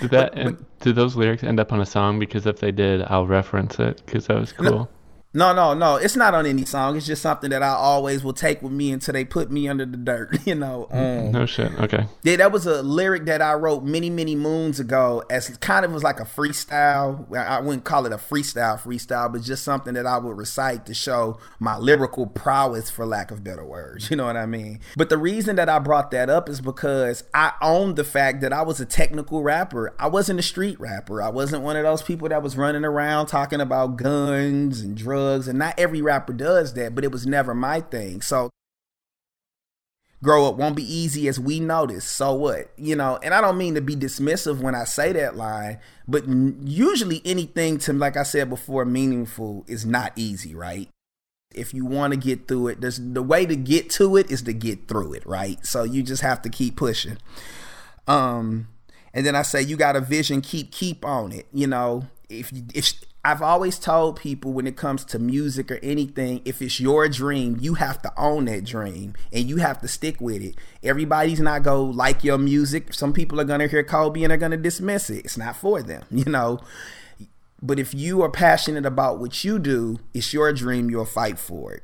did 0.00 0.10
that 0.10 0.32
but, 0.34 0.80
did 0.80 0.94
those 0.94 1.16
lyrics 1.16 1.42
end 1.42 1.58
up 1.58 1.72
on 1.72 1.80
a 1.80 1.86
song? 1.86 2.18
Because 2.18 2.46
if 2.46 2.60
they 2.60 2.70
did, 2.70 3.02
I'll 3.02 3.26
reference 3.26 3.78
it 3.78 4.02
because 4.04 4.26
that 4.26 4.38
was 4.38 4.52
cool. 4.52 4.70
No, 4.70 4.88
no, 5.34 5.52
no, 5.52 5.74
no. 5.74 5.96
It's 5.96 6.16
not 6.16 6.32
on 6.32 6.46
any 6.46 6.64
song. 6.64 6.96
It's 6.96 7.06
just 7.06 7.20
something 7.20 7.50
that 7.50 7.62
I 7.62 7.68
always 7.68 8.24
will 8.24 8.32
take 8.32 8.62
with 8.62 8.72
me 8.72 8.90
until 8.92 9.12
they 9.12 9.26
put 9.26 9.50
me 9.50 9.68
under 9.68 9.84
the 9.84 9.96
dirt. 9.96 10.38
You 10.48 10.54
know. 10.54 10.86
Um, 10.90 11.32
no 11.32 11.44
shit. 11.44 11.70
Okay. 11.78 12.06
Yeah, 12.22 12.36
that 12.36 12.52
was 12.52 12.64
a 12.64 12.80
lyric 12.80 13.26
that 13.26 13.42
I 13.42 13.52
wrote 13.52 13.84
many, 13.84 14.08
many 14.08 14.34
moons 14.34 14.80
ago. 14.80 15.22
As 15.28 15.54
kind 15.58 15.84
of 15.84 15.92
was 15.92 16.02
like 16.02 16.20
a 16.20 16.24
freestyle. 16.24 17.36
I 17.36 17.60
wouldn't 17.60 17.84
call 17.84 18.06
it 18.06 18.12
a 18.12 18.16
freestyle, 18.16 18.80
freestyle, 18.80 19.30
but 19.30 19.42
just 19.42 19.62
something 19.62 19.92
that 19.92 20.06
I 20.06 20.16
would 20.16 20.38
recite 20.38 20.86
to 20.86 20.94
show 20.94 21.38
my 21.58 21.76
lyrical 21.76 22.26
prowess, 22.26 22.88
for 22.88 23.04
lack 23.04 23.30
of 23.30 23.44
better 23.44 23.64
words. 23.64 24.08
You 24.10 24.16
know 24.16 24.24
what 24.24 24.38
I 24.38 24.46
mean? 24.46 24.80
But 24.96 25.10
the 25.10 25.18
reason 25.18 25.56
that 25.56 25.68
I 25.68 25.78
brought 25.80 26.12
that 26.12 26.30
up 26.30 26.48
is 26.48 26.62
because 26.62 27.24
I 27.34 27.52
owned 27.60 27.96
the 27.96 28.04
fact 28.04 28.40
that 28.40 28.54
I 28.54 28.62
was 28.62 28.80
a 28.80 28.86
technical 28.86 29.42
rapper. 29.42 29.94
I 29.98 30.06
wasn't 30.06 30.40
a 30.40 30.42
street 30.42 30.80
rapper. 30.80 31.20
I 31.20 31.28
wasn't 31.28 31.62
one 31.62 31.76
of 31.76 31.82
those 31.82 32.00
people 32.00 32.28
that 32.30 32.42
was 32.42 32.56
running 32.56 32.86
around 32.86 33.26
talking 33.26 33.60
about 33.60 33.96
guns 33.96 34.80
and 34.80 34.96
drugs 34.96 35.17
drugs, 35.18 35.48
and 35.48 35.58
not 35.58 35.78
every 35.78 36.02
rapper 36.02 36.32
does 36.32 36.74
that, 36.74 36.94
but 36.94 37.04
it 37.04 37.12
was 37.12 37.26
never 37.26 37.54
my 37.54 37.80
thing. 37.80 38.20
So 38.20 38.50
grow 40.22 40.48
up 40.48 40.56
won't 40.56 40.76
be 40.76 40.82
easy 40.82 41.28
as 41.28 41.38
we 41.38 41.60
notice. 41.60 42.04
So 42.04 42.34
what? 42.34 42.70
You 42.76 42.96
know, 42.96 43.18
and 43.22 43.34
I 43.34 43.40
don't 43.40 43.58
mean 43.58 43.74
to 43.74 43.80
be 43.80 43.96
dismissive 43.96 44.60
when 44.60 44.74
I 44.74 44.84
say 44.84 45.12
that 45.12 45.36
line, 45.36 45.78
but 46.06 46.24
usually 46.26 47.22
anything 47.24 47.78
to 47.78 47.92
like 47.92 48.16
I 48.16 48.22
said 48.24 48.50
before 48.50 48.84
meaningful 48.84 49.64
is 49.68 49.86
not 49.86 50.12
easy, 50.16 50.54
right? 50.54 50.88
If 51.54 51.72
you 51.72 51.86
want 51.86 52.12
to 52.12 52.18
get 52.18 52.46
through 52.46 52.68
it, 52.68 52.80
there's 52.80 53.00
the 53.00 53.22
way 53.22 53.46
to 53.46 53.56
get 53.56 53.90
to 53.90 54.16
it 54.16 54.30
is 54.30 54.42
to 54.42 54.52
get 54.52 54.86
through 54.86 55.14
it, 55.14 55.26
right? 55.26 55.64
So 55.64 55.82
you 55.82 56.02
just 56.02 56.22
have 56.22 56.42
to 56.42 56.48
keep 56.48 56.76
pushing. 56.76 57.18
Um 58.06 58.68
and 59.14 59.24
then 59.24 59.34
I 59.34 59.42
say 59.42 59.62
you 59.62 59.76
got 59.76 59.96
a 59.96 60.00
vision, 60.00 60.40
keep 60.40 60.70
keep 60.72 61.04
on 61.04 61.32
it. 61.32 61.46
You 61.52 61.66
know, 61.66 62.06
if 62.28 62.52
you 62.52 62.64
if 62.74 62.92
I've 63.28 63.42
always 63.42 63.78
told 63.78 64.18
people 64.18 64.54
when 64.54 64.66
it 64.66 64.78
comes 64.78 65.04
to 65.04 65.18
music 65.18 65.70
or 65.70 65.78
anything, 65.82 66.40
if 66.46 66.62
it's 66.62 66.80
your 66.80 67.06
dream, 67.10 67.58
you 67.60 67.74
have 67.74 68.00
to 68.00 68.12
own 68.16 68.46
that 68.46 68.64
dream 68.64 69.12
and 69.30 69.44
you 69.44 69.58
have 69.58 69.82
to 69.82 69.88
stick 69.88 70.18
with 70.18 70.40
it. 70.40 70.54
Everybody's 70.82 71.38
not 71.38 71.62
go 71.62 71.84
like 71.84 72.24
your 72.24 72.38
music. 72.38 72.94
Some 72.94 73.12
people 73.12 73.38
are 73.38 73.44
gonna 73.44 73.66
hear 73.66 73.84
Kobe 73.84 74.22
and 74.22 74.32
are 74.32 74.38
gonna 74.38 74.56
dismiss 74.56 75.10
it. 75.10 75.26
It's 75.26 75.36
not 75.36 75.56
for 75.56 75.82
them, 75.82 76.04
you 76.10 76.24
know. 76.24 76.60
But 77.60 77.78
if 77.78 77.92
you 77.92 78.22
are 78.22 78.30
passionate 78.30 78.86
about 78.86 79.18
what 79.18 79.44
you 79.44 79.58
do, 79.58 79.98
it's 80.14 80.32
your 80.32 80.50
dream. 80.54 80.88
You'll 80.88 81.04
fight 81.04 81.38
for 81.38 81.74
it. 81.74 81.82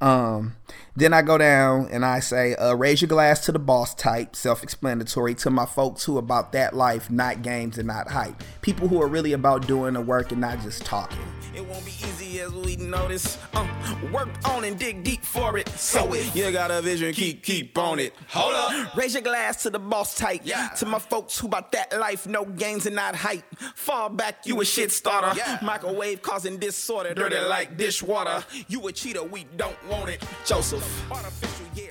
Um, 0.00 0.56
then 0.94 1.12
I 1.12 1.22
go 1.22 1.38
down 1.38 1.88
and 1.90 2.04
I 2.04 2.20
say, 2.20 2.54
uh, 2.54 2.74
raise 2.74 3.02
your 3.02 3.08
glass 3.08 3.44
to 3.46 3.52
the 3.52 3.58
boss 3.58 3.94
type, 3.94 4.34
self 4.34 4.62
explanatory 4.62 5.34
to 5.36 5.50
my 5.50 5.66
folks 5.66 6.04
who 6.04 6.18
about 6.18 6.52
that 6.52 6.74
life, 6.74 7.10
not 7.10 7.42
games 7.42 7.78
and 7.78 7.86
not 7.86 8.08
hype. 8.08 8.42
People 8.62 8.88
who 8.88 9.00
are 9.02 9.06
really 9.06 9.32
about 9.32 9.66
doing 9.66 9.94
the 9.94 10.00
work 10.00 10.32
and 10.32 10.40
not 10.40 10.60
just 10.60 10.84
talking. 10.84 11.18
It 11.54 11.66
won't 11.66 11.84
be 11.86 11.92
easy 11.92 12.40
as 12.40 12.52
we 12.52 12.76
notice. 12.76 13.38
Um, 13.54 13.68
work 14.12 14.28
on 14.46 14.64
and 14.64 14.78
dig 14.78 15.04
deep 15.04 15.22
for 15.22 15.56
it. 15.56 15.68
So 15.70 16.12
it. 16.12 16.34
You 16.34 16.52
got 16.52 16.70
a 16.70 16.82
vision, 16.82 17.14
keep 17.14 17.42
keep 17.42 17.76
on 17.78 17.98
it. 17.98 18.14
Hold 18.28 18.54
up. 18.54 18.94
Raise 18.94 19.14
your 19.14 19.22
glass 19.22 19.62
to 19.62 19.70
the 19.70 19.78
boss 19.78 20.14
type. 20.14 20.42
Yeah. 20.44 20.68
To 20.76 20.86
my 20.86 20.98
folks 20.98 21.38
who 21.38 21.46
about 21.46 21.72
that 21.72 21.98
life, 21.98 22.26
no 22.26 22.44
games 22.44 22.84
and 22.84 22.94
not 22.94 23.14
hype. 23.14 23.44
Fall 23.74 24.10
back, 24.10 24.46
you 24.46 24.60
a 24.60 24.64
shit 24.66 24.92
starter. 24.92 25.36
Yeah. 25.36 25.58
Microwave 25.62 26.20
causing 26.20 26.58
disorder, 26.58 27.14
dirty 27.14 27.38
like 27.38 27.78
dishwater. 27.78 28.44
You 28.68 28.86
a 28.88 28.92
cheater, 28.92 29.22
we 29.22 29.44
don't 29.56 29.76
want 29.88 30.10
it. 30.10 30.22
Joseph. 30.44 30.84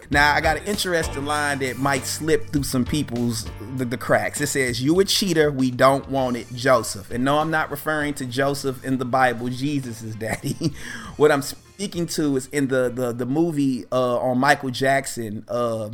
Now 0.09 0.33
I 0.35 0.41
got 0.41 0.57
an 0.57 0.63
interesting 0.65 1.25
line 1.25 1.59
that 1.59 1.77
might 1.77 2.05
slip 2.05 2.49
through 2.49 2.63
some 2.63 2.85
people's 2.85 3.45
the, 3.77 3.85
the, 3.85 3.97
cracks. 3.97 4.39
It 4.39 4.47
says, 4.47 4.81
"You 4.81 4.99
a 4.99 5.05
cheater, 5.05 5.51
we 5.51 5.71
don't 5.71 6.07
want 6.09 6.37
it, 6.37 6.47
Joseph." 6.53 7.11
And 7.11 7.25
no, 7.25 7.39
I'm 7.39 7.51
not 7.51 7.71
referring 7.71 8.13
to 8.15 8.25
Joseph 8.25 8.83
in 8.85 8.97
the 8.97 9.05
Bible, 9.05 9.49
Jesus' 9.49 10.03
is 10.03 10.15
daddy. 10.15 10.73
what 11.17 11.31
I'm 11.31 11.41
speaking 11.41 12.05
to 12.07 12.35
is 12.35 12.47
in 12.47 12.67
the 12.67 12.89
the 12.89 13.13
the 13.13 13.25
movie 13.25 13.85
uh, 13.91 14.17
on 14.17 14.37
Michael 14.37 14.69
Jackson. 14.69 15.43
Uh, 15.47 15.89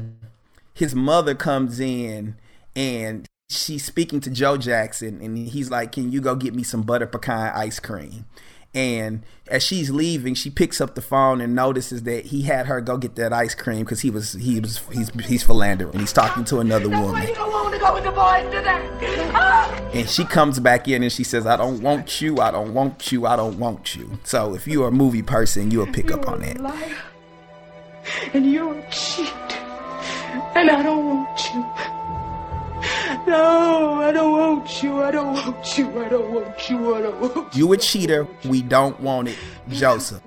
his 0.74 0.94
mother 0.96 1.36
comes 1.36 1.80
in 1.80 2.36
and 2.76 3.28
she's 3.50 3.86
speaking 3.86 4.20
to 4.22 4.30
Joe 4.30 4.58
Jackson, 4.58 5.22
and 5.22 5.38
he's 5.38 5.72
like, 5.72 5.92
"Can 5.92 6.12
you 6.12 6.22
go 6.22 6.36
get 6.36 6.54
me 6.54 6.64
some 6.64 6.82
butter 6.82 7.08
pecan 7.08 7.54
ice 7.56 7.80
cream?" 7.80 8.26
And 8.74 9.24
as 9.48 9.64
she's 9.64 9.90
leaving, 9.90 10.34
she 10.34 10.50
picks 10.50 10.80
up 10.80 10.96
the 10.96 11.02
phone 11.02 11.42
and 11.42 11.54
notices 11.54 12.04
that 12.04 12.28
he 12.28 12.44
had 12.44 12.68
her 12.68 12.80
go 12.80 12.98
get 12.98 13.16
that 13.16 13.34
ice 13.34 13.54
cream 13.54 13.82
because 13.82 14.00
he 14.00 14.10
was 14.10 14.32
he 14.34 14.62
was 14.62 14.82
he's 14.92 15.10
he's 15.26 15.44
philandering. 15.44 16.00
He's 16.00 16.14
talking 16.14 16.46
to 16.46 16.60
another 16.60 16.88
woman. 16.88 17.28
And 19.94 20.10
she 20.10 20.24
comes 20.24 20.60
back 20.62 20.88
in 20.88 21.04
and 21.04 21.12
she 21.12 21.26
says, 21.26 21.46
"I 21.46 21.58
don't 21.58 21.82
want 21.82 22.22
you. 22.22 22.40
I 22.40 22.50
don't 22.52 22.74
want 22.74 23.12
you. 23.12 23.26
I 23.26 23.36
don't 23.36 23.60
want 23.60 23.94
you." 23.96 24.20
So 24.24 24.56
if 24.56 24.66
you're 24.68 24.88
a 24.88 24.92
movie 24.92 25.22
person, 25.22 25.70
you'll 25.70 25.88
pick 25.88 26.10
up 26.10 26.30
on 26.30 26.40
that. 26.42 26.62
Liar. 26.62 26.96
And 28.34 28.50
you're 28.50 28.74
a 28.74 28.90
cheat. 28.90 29.34
And 30.56 30.70
I 30.70 30.82
don't 30.82 31.06
want 31.06 31.54
you. 31.54 32.01
No, 33.28 34.02
I 34.02 34.12
don't 34.12 34.32
want 34.32 34.84
you. 34.84 35.02
I 35.02 35.12
don't 35.12 35.34
want 35.34 35.78
you. 35.78 36.00
I 36.02 36.10
don't 36.10 36.32
want 36.32 36.70
you. 36.70 36.96
I 36.96 37.02
don't 37.02 37.22
want 37.22 37.56
you. 37.56 37.60
You 37.60 37.74
a 37.74 37.78
cheater. 37.78 38.28
We 38.46 38.62
don't 38.62 39.00
want 39.00 39.28
it, 39.28 39.38
Joseph. 39.70 40.22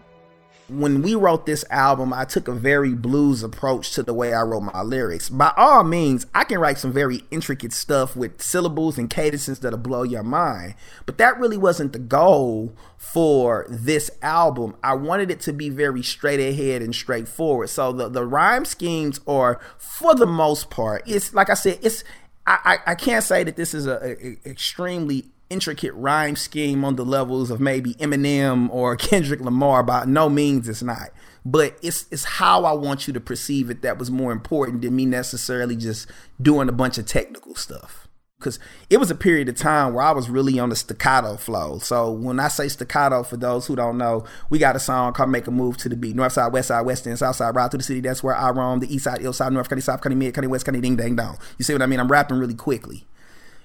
When 0.71 1.03
we 1.03 1.15
wrote 1.15 1.45
this 1.45 1.63
album, 1.69 2.15
I 2.15 2.25
took 2.25 2.49
a 2.49 2.53
very 2.53 2.95
blues 2.95 3.43
approach 3.43 3.93
to 3.93 4.03
the 4.03 4.15
way 4.15 4.33
I 4.33 4.41
wrote 4.41 4.63
my 4.63 4.81
lyrics. 4.81 5.29
By 5.29 5.53
all 5.59 5.85
means, 5.85 6.27
I 6.35 6.45
can 6.45 6.59
write 6.59 6.79
some 6.79 6.91
very 6.91 7.23
intricate 7.31 7.75
stuff 7.75 8.17
with 8.17 8.41
syllables 8.41 8.97
and 8.97 9.11
cadences 9.11 9.59
that'll 9.59 9.79
blow 9.79 10.05
your 10.05 10.23
mind. 10.23 10.75
But 11.05 11.19
that 11.19 11.39
really 11.39 11.59
wasn't 11.59 11.93
the 11.93 11.99
goal 11.99 12.75
for 12.97 13.67
this 13.69 14.11
album. 14.23 14.75
I 14.83 14.95
wanted 14.95 15.31
it 15.31 15.41
to 15.41 15.53
be 15.53 15.69
very 15.69 16.03
straight 16.03 16.41
ahead 16.41 16.81
and 16.81 16.95
straightforward. 16.95 17.69
So 17.69 17.93
the, 17.93 18.09
the 18.09 18.25
rhyme 18.25 18.65
schemes 18.65 19.21
are, 19.27 19.61
for 19.77 20.15
the 20.15 20.27
most 20.27 20.71
part, 20.71 21.03
it's 21.07 21.35
like 21.35 21.51
I 21.51 21.55
said, 21.55 21.79
it's 21.83 22.05
I, 22.47 22.79
I, 22.87 22.95
can't 22.95 23.25
say 23.25 23.43
that 23.45 23.57
this 23.57 23.73
is 23.73 23.87
a, 23.87 24.17
a, 24.21 24.39
extremely 24.49 25.25
intricate 25.49 25.95
rhyme 25.95 26.37
scheme 26.37 26.85
on 26.85 26.97
the 26.97 27.05
levels 27.05 27.51
of 27.51 27.59
maybe 27.59 27.95
Eminem 27.95 28.69
or 28.71 28.97
Kendrick 28.99 29.41
Lamar. 29.41 29.83
By 29.83 30.05
no 30.05 30.29
means, 30.29 30.69
it's 30.69 30.83
not. 30.83 31.11
But 31.47 31.79
it's 31.83 32.07
it's 32.11 32.25
how 32.25 32.65
I 32.65 32.73
want 32.73 33.07
you 33.07 33.15
to 33.15 33.21
perceive 33.21 33.71
it 33.71 33.83
that 33.83 33.99
was 33.99 34.11
more 34.11 34.33
important 34.33 34.83
than 34.83 34.97
me 34.97 35.07
necessarily 35.07 35.77
just 35.77 36.11
doing 36.41 36.69
a 36.69 36.73
bunch 36.73 36.99
of 36.99 37.07
technical 37.07 37.55
stuff 37.55 38.04
because 38.45 38.59
it 38.91 38.99
was 38.99 39.11
a 39.11 39.15
period 39.15 39.49
of 39.49 39.57
time 39.57 39.95
where 39.95 40.05
I 40.05 40.13
was 40.13 40.29
really 40.29 40.59
on 40.59 40.69
the 40.69 40.77
staccato 40.77 41.37
flow. 41.37 41.79
So 41.79 42.11
when 42.11 42.39
I 42.39 42.49
say 42.49 42.69
staccato, 42.69 43.23
for 43.23 43.39
those 43.39 43.67
who 43.67 43.75
don't 43.75 43.97
know, 43.97 44.25
we 44.51 44.59
got 44.59 44.77
a 44.77 44.81
song 44.81 45.15
called 45.15 45.31
"Make 45.31 45.47
a 45.47 45.51
Move 45.51 45.79
to 45.79 45.89
the 45.89 45.97
Beat." 45.97 46.15
North 46.15 46.33
side, 46.33 46.53
west 46.53 46.69
side, 46.69 46.83
west 46.83 47.07
end, 47.07 47.19
south 47.19 47.37
side, 47.37 47.57
ride 47.57 47.71
through 47.71 47.79
the 47.79 47.85
city. 47.85 48.01
That's 48.01 48.23
where 48.23 48.37
I 48.37 48.51
roam. 48.51 48.81
The 48.81 48.95
east 48.95 49.05
side, 49.05 49.23
ill 49.23 49.33
side, 49.33 49.53
north, 49.53 49.69
county, 49.69 49.81
south, 49.81 50.03
county, 50.03 50.17
mid, 50.17 50.35
county, 50.35 50.49
west, 50.49 50.67
county, 50.67 50.81
ding, 50.81 50.97
dang, 50.97 51.17
dong. 51.17 51.39
You 51.59 51.65
see 51.65 51.73
what 51.73 51.83
I 51.83 51.87
mean? 51.87 51.99
I'm 51.99 52.11
rapping 52.11 52.39
really 52.39 52.55
quickly, 52.55 53.07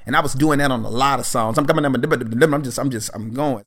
and 0.06 0.16
I 0.16 0.22
was 0.22 0.34
doing 0.34 0.60
that 0.60 0.72
on 0.72 0.86
a 0.86 0.90
lot 0.90 1.20
of 1.20 1.26
songs. 1.26 1.58
I'm 1.58 1.66
coming, 1.66 1.86
I'm 1.86 2.64
just, 2.64 2.80
I'm 2.80 2.90
just, 2.90 3.12
I'm 3.14 3.34
going. 3.34 3.66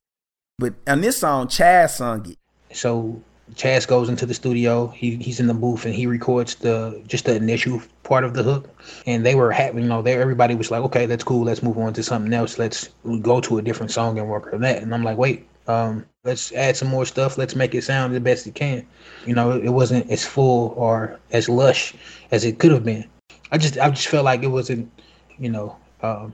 But 0.59 0.75
on 0.87 1.01
this 1.03 1.19
song, 1.19 1.49
Chaz 1.49 1.91
sung 1.91 2.31
it. 2.31 2.39
So 2.75 3.23
Chaz 3.55 3.87
goes 3.87 4.09
into 4.09 4.27
the 4.27 4.35
studio. 4.35 4.89
He 4.89 5.17
he's 5.17 5.41
in 5.41 5.47
the 5.47 5.55
booth 5.55 5.85
and 5.85 5.95
he 5.95 6.07
records 6.07 6.55
the 6.57 7.03
just 7.07 7.27
the 7.27 7.35
initial 7.35 7.83
part 8.03 8.25
of 8.25 8.35
the 8.35 8.43
hook. 8.43 8.69
And 9.07 9.25
they 9.25 9.35
were 9.35 9.53
having, 9.53 9.83
you 9.85 9.89
know, 9.89 10.03
there 10.03 10.21
everybody 10.21 10.55
was 10.55 10.71
like, 10.71 10.83
okay, 10.83 11.07
that's 11.07 11.25
cool. 11.25 11.45
Let's 11.45 11.63
move 11.63 11.79
on 11.79 11.93
to 11.95 12.03
something 12.03 12.33
else. 12.33 12.59
Let's 12.59 12.89
go 13.21 13.41
to 13.41 13.59
a 13.59 13.63
different 13.63 13.93
song 13.93 14.19
and 14.19 14.29
work 14.29 14.53
on 14.53 14.61
that. 14.63 14.83
And 14.83 14.95
I'm 14.95 15.03
like, 15.03 15.19
wait, 15.19 15.47
um, 15.67 16.07
let's 16.25 16.53
add 16.53 16.77
some 16.77 16.89
more 16.89 17.07
stuff. 17.07 17.39
Let's 17.39 17.55
make 17.55 17.75
it 17.75 17.83
sound 17.85 18.15
the 18.15 18.21
best 18.21 18.47
it 18.47 18.55
can. 18.55 18.87
You 19.27 19.35
know, 19.35 19.53
it 19.53 19.71
wasn't 19.71 20.11
as 20.11 20.25
full 20.25 20.75
or 20.77 21.19
as 21.31 21.49
lush 21.49 21.95
as 22.31 22.45
it 22.45 22.59
could 22.59 22.73
have 22.73 22.85
been. 22.85 23.09
I 23.51 23.59
just 23.59 23.79
I 23.79 23.91
just 23.91 24.09
felt 24.09 24.25
like 24.25 24.43
it 24.43 24.49
wasn't, 24.49 24.91
you 25.39 25.51
know, 25.51 25.77
um, 26.03 26.33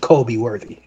Kobe 0.00 0.36
worthy. 0.36 0.78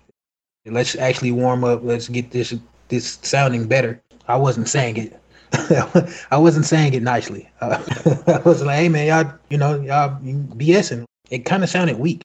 Let's 0.66 0.96
actually 0.96 1.32
warm 1.32 1.64
up. 1.64 1.82
Let's 1.84 2.10
get 2.10 2.32
this 2.32 2.54
this 2.90 3.20
sounding 3.22 3.68
better. 3.68 4.02
I 4.28 4.36
wasn't 4.36 4.68
saying 4.68 4.98
it 4.98 5.22
I 6.32 6.38
wasn't 6.38 6.66
saying 6.66 6.94
it 6.94 7.04
nicely. 7.04 7.50
Uh, 7.62 7.82
I 8.28 8.40
was 8.48 8.64
like, 8.64 8.78
hey 8.78 8.90
man, 8.90 9.08
y'all, 9.08 9.34
you 9.50 9.58
know, 9.58 9.80
y'all 9.80 10.20
BSing. 10.20 11.06
It 11.30 11.40
kind 11.46 11.64
of 11.64 11.70
sounded 11.70 12.00
weak. 12.00 12.22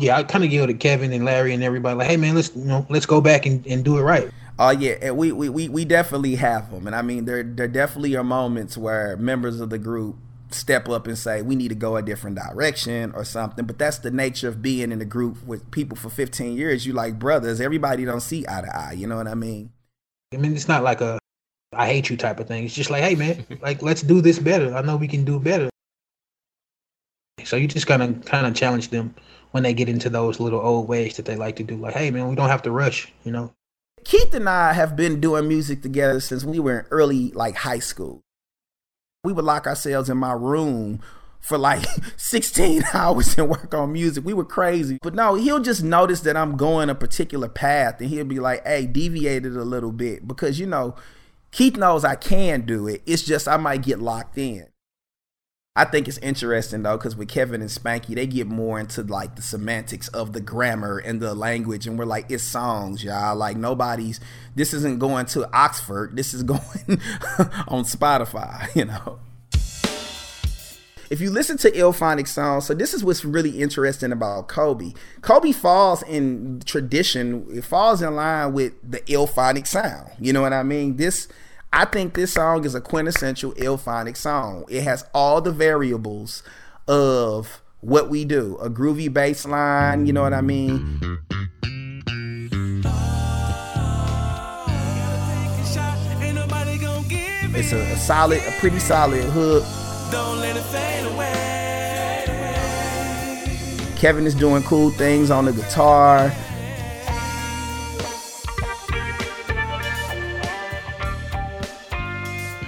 Yeah, 0.00 0.16
I 0.16 0.24
kind 0.24 0.44
of 0.44 0.52
yelled 0.52 0.70
at 0.70 0.80
Kevin 0.80 1.12
and 1.12 1.24
Larry 1.24 1.54
and 1.54 1.62
everybody 1.62 1.96
like, 1.96 2.08
hey 2.08 2.16
man, 2.16 2.34
let's 2.34 2.54
you 2.54 2.64
know, 2.64 2.86
let's 2.90 3.06
go 3.06 3.20
back 3.20 3.46
and, 3.46 3.64
and 3.66 3.84
do 3.84 3.98
it 3.98 4.02
right. 4.02 4.30
Oh 4.58 4.68
uh, 4.68 4.70
yeah, 4.70 4.96
and 5.02 5.16
we, 5.16 5.32
we 5.32 5.48
we 5.48 5.68
we 5.68 5.84
definitely 5.84 6.36
have 6.36 6.70
them, 6.70 6.86
and 6.86 6.94
I 6.94 7.02
mean 7.02 7.24
there 7.24 7.42
there 7.42 7.68
definitely 7.68 8.16
are 8.16 8.24
moments 8.24 8.76
where 8.76 9.16
members 9.16 9.60
of 9.60 9.70
the 9.70 9.78
group 9.78 10.16
step 10.50 10.88
up 10.88 11.06
and 11.06 11.18
say 11.18 11.42
we 11.42 11.56
need 11.56 11.68
to 11.68 11.74
go 11.74 11.96
a 11.96 12.02
different 12.02 12.36
direction 12.36 13.12
or 13.14 13.24
something. 13.24 13.66
But 13.66 13.78
that's 13.78 13.98
the 13.98 14.10
nature 14.10 14.48
of 14.48 14.62
being 14.62 14.92
in 14.92 15.00
a 15.00 15.04
group 15.04 15.44
with 15.44 15.70
people 15.70 15.96
for 15.96 16.08
15 16.08 16.56
years. 16.56 16.86
You 16.86 16.92
like 16.92 17.18
brothers. 17.18 17.60
Everybody 17.60 18.04
don't 18.04 18.20
see 18.20 18.44
eye 18.48 18.62
to 18.62 18.76
eye. 18.76 18.92
You 18.92 19.06
know 19.06 19.16
what 19.16 19.26
I 19.26 19.34
mean? 19.34 19.72
I 20.32 20.36
mean, 20.36 20.54
it's 20.54 20.68
not 20.68 20.82
like 20.82 21.00
a 21.00 21.18
I 21.74 21.86
hate 21.86 22.10
you 22.10 22.16
type 22.16 22.40
of 22.40 22.48
thing. 22.48 22.64
It's 22.64 22.74
just 22.74 22.90
like, 22.90 23.02
hey 23.02 23.14
man, 23.14 23.44
like 23.62 23.82
let's 23.82 24.02
do 24.02 24.20
this 24.20 24.38
better. 24.38 24.74
I 24.74 24.82
know 24.82 24.96
we 24.96 25.08
can 25.08 25.24
do 25.24 25.38
better. 25.38 25.70
So 27.44 27.56
you 27.56 27.68
just 27.68 27.86
kind 27.86 28.02
of 28.02 28.24
kind 28.24 28.46
of 28.46 28.54
challenge 28.54 28.88
them 28.88 29.14
when 29.50 29.62
they 29.62 29.74
get 29.74 29.88
into 29.88 30.08
those 30.08 30.40
little 30.40 30.60
old 30.60 30.88
ways 30.88 31.16
that 31.16 31.26
they 31.26 31.36
like 31.36 31.56
to 31.56 31.62
do. 31.62 31.76
Like, 31.76 31.94
hey 31.94 32.10
man, 32.10 32.28
we 32.28 32.36
don't 32.36 32.48
have 32.48 32.62
to 32.62 32.70
rush, 32.70 33.12
you 33.24 33.32
know. 33.32 33.52
Keith 34.04 34.34
and 34.34 34.48
I 34.48 34.72
have 34.74 34.96
been 34.96 35.20
doing 35.20 35.48
music 35.48 35.82
together 35.82 36.20
since 36.20 36.44
we 36.44 36.58
were 36.58 36.80
in 36.80 36.86
early 36.90 37.30
like 37.32 37.56
high 37.56 37.78
school. 37.78 38.20
We 39.22 39.32
would 39.32 39.44
lock 39.44 39.66
ourselves 39.66 40.10
in 40.10 40.18
my 40.18 40.32
room 40.32 41.00
for 41.44 41.58
like 41.58 41.84
16 42.16 42.84
hours 42.94 43.36
and 43.38 43.48
work 43.48 43.74
on 43.74 43.92
music. 43.92 44.24
We 44.24 44.34
were 44.34 44.44
crazy. 44.44 44.98
But 45.02 45.14
no, 45.14 45.34
he'll 45.34 45.60
just 45.60 45.82
notice 45.82 46.20
that 46.20 46.36
I'm 46.36 46.56
going 46.56 46.90
a 46.90 46.94
particular 46.94 47.48
path 47.48 48.00
and 48.00 48.10
he'll 48.10 48.24
be 48.24 48.40
like, 48.40 48.66
hey, 48.66 48.86
deviated 48.86 49.56
a 49.56 49.64
little 49.64 49.92
bit. 49.92 50.26
Because, 50.26 50.58
you 50.58 50.66
know, 50.66 50.96
Keith 51.54 51.76
knows 51.76 52.04
I 52.04 52.16
can 52.16 52.62
do 52.62 52.88
it. 52.88 53.00
It's 53.06 53.22
just 53.22 53.46
I 53.46 53.56
might 53.58 53.82
get 53.82 54.00
locked 54.00 54.36
in. 54.36 54.66
I 55.76 55.84
think 55.84 56.08
it's 56.08 56.18
interesting 56.18 56.82
though, 56.82 56.96
because 56.96 57.14
with 57.14 57.28
Kevin 57.28 57.60
and 57.60 57.70
Spanky, 57.70 58.16
they 58.16 58.26
get 58.26 58.48
more 58.48 58.80
into 58.80 59.02
like 59.02 59.36
the 59.36 59.42
semantics 59.42 60.08
of 60.08 60.32
the 60.32 60.40
grammar 60.40 60.98
and 60.98 61.20
the 61.20 61.32
language, 61.32 61.86
and 61.86 61.96
we're 61.96 62.06
like, 62.06 62.28
it's 62.28 62.42
songs, 62.42 63.04
y'all. 63.04 63.36
Like 63.36 63.56
nobody's. 63.56 64.18
This 64.56 64.74
isn't 64.74 64.98
going 64.98 65.26
to 65.26 65.48
Oxford. 65.56 66.16
This 66.16 66.34
is 66.34 66.42
going 66.42 66.60
on 67.68 67.84
Spotify. 67.84 68.74
You 68.74 68.86
know. 68.86 69.20
If 71.10 71.20
you 71.20 71.30
listen 71.30 71.58
to 71.58 71.70
Illphonics 71.70 72.28
songs, 72.28 72.66
so 72.66 72.74
this 72.74 72.94
is 72.94 73.04
what's 73.04 73.24
really 73.24 73.60
interesting 73.60 74.12
about 74.12 74.48
Kobe. 74.48 74.92
Kobe 75.20 75.52
falls 75.52 76.02
in 76.02 76.62
tradition. 76.64 77.46
It 77.50 77.64
falls 77.64 78.00
in 78.02 78.14
line 78.16 78.52
with 78.52 78.72
the 78.82 79.00
Illphonic 79.00 79.66
sound. 79.66 80.10
You 80.18 80.32
know 80.32 80.42
what 80.42 80.52
I 80.52 80.62
mean? 80.62 80.96
This 80.96 81.28
I 81.72 81.84
think 81.84 82.14
this 82.14 82.32
song 82.32 82.64
is 82.64 82.74
a 82.74 82.80
quintessential 82.80 83.52
Illphonic 83.54 84.16
song. 84.16 84.64
It 84.68 84.84
has 84.84 85.04
all 85.12 85.40
the 85.40 85.50
variables 85.50 86.42
of 86.86 87.60
what 87.80 88.08
we 88.08 88.24
do. 88.24 88.56
A 88.60 88.70
groovy 88.70 89.12
bass 89.12 89.44
line, 89.44 90.06
you 90.06 90.12
know 90.12 90.22
what 90.22 90.32
I 90.32 90.40
mean? 90.40 91.00
It's 97.56 97.72
a, 97.72 97.78
a 97.78 97.96
solid, 97.96 98.42
a 98.46 98.50
pretty 98.60 98.78
solid 98.78 99.24
hook. 99.24 99.64
Kevin 104.04 104.26
is 104.26 104.34
doing 104.34 104.62
cool 104.64 104.90
things 104.90 105.30
on 105.30 105.46
the 105.46 105.52
guitar. 105.54 106.28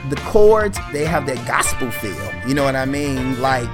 the 0.09 0.17
chords 0.25 0.79
they 0.95 1.05
have 1.05 1.27
that 1.27 1.47
gospel 1.47 1.91
feel. 1.91 2.33
You 2.49 2.55
know 2.55 2.65
what 2.65 2.75
I 2.75 2.87
mean? 2.87 3.39
Like 3.43 3.69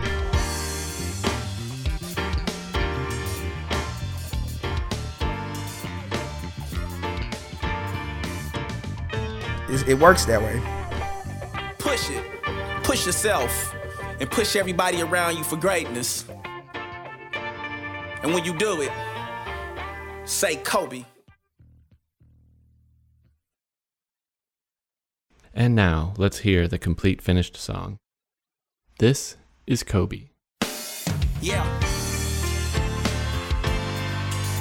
it 9.87 10.01
works 10.01 10.25
that 10.25 10.42
way. 10.42 10.61
Push 11.79 12.11
it. 12.11 12.25
Push 12.83 13.07
yourself 13.07 13.72
and 14.18 14.29
push 14.29 14.57
everybody 14.57 15.01
around 15.01 15.37
you 15.37 15.44
for 15.44 15.57
greatness. 15.57 16.25
And 18.23 18.33
when 18.33 18.45
you 18.45 18.55
do 18.55 18.81
it, 18.81 18.93
say 20.25 20.57
Kobe. 20.57 21.05
And 25.53 25.75
now 25.75 26.15
let's 26.17 26.39
hear 26.39 26.69
the 26.69 26.79
complete 26.79 27.21
finished 27.21 27.57
song. 27.57 27.99
This 28.99 29.37
is 29.67 29.83
Kobe. 29.83 30.29
Yeah. 31.41 31.65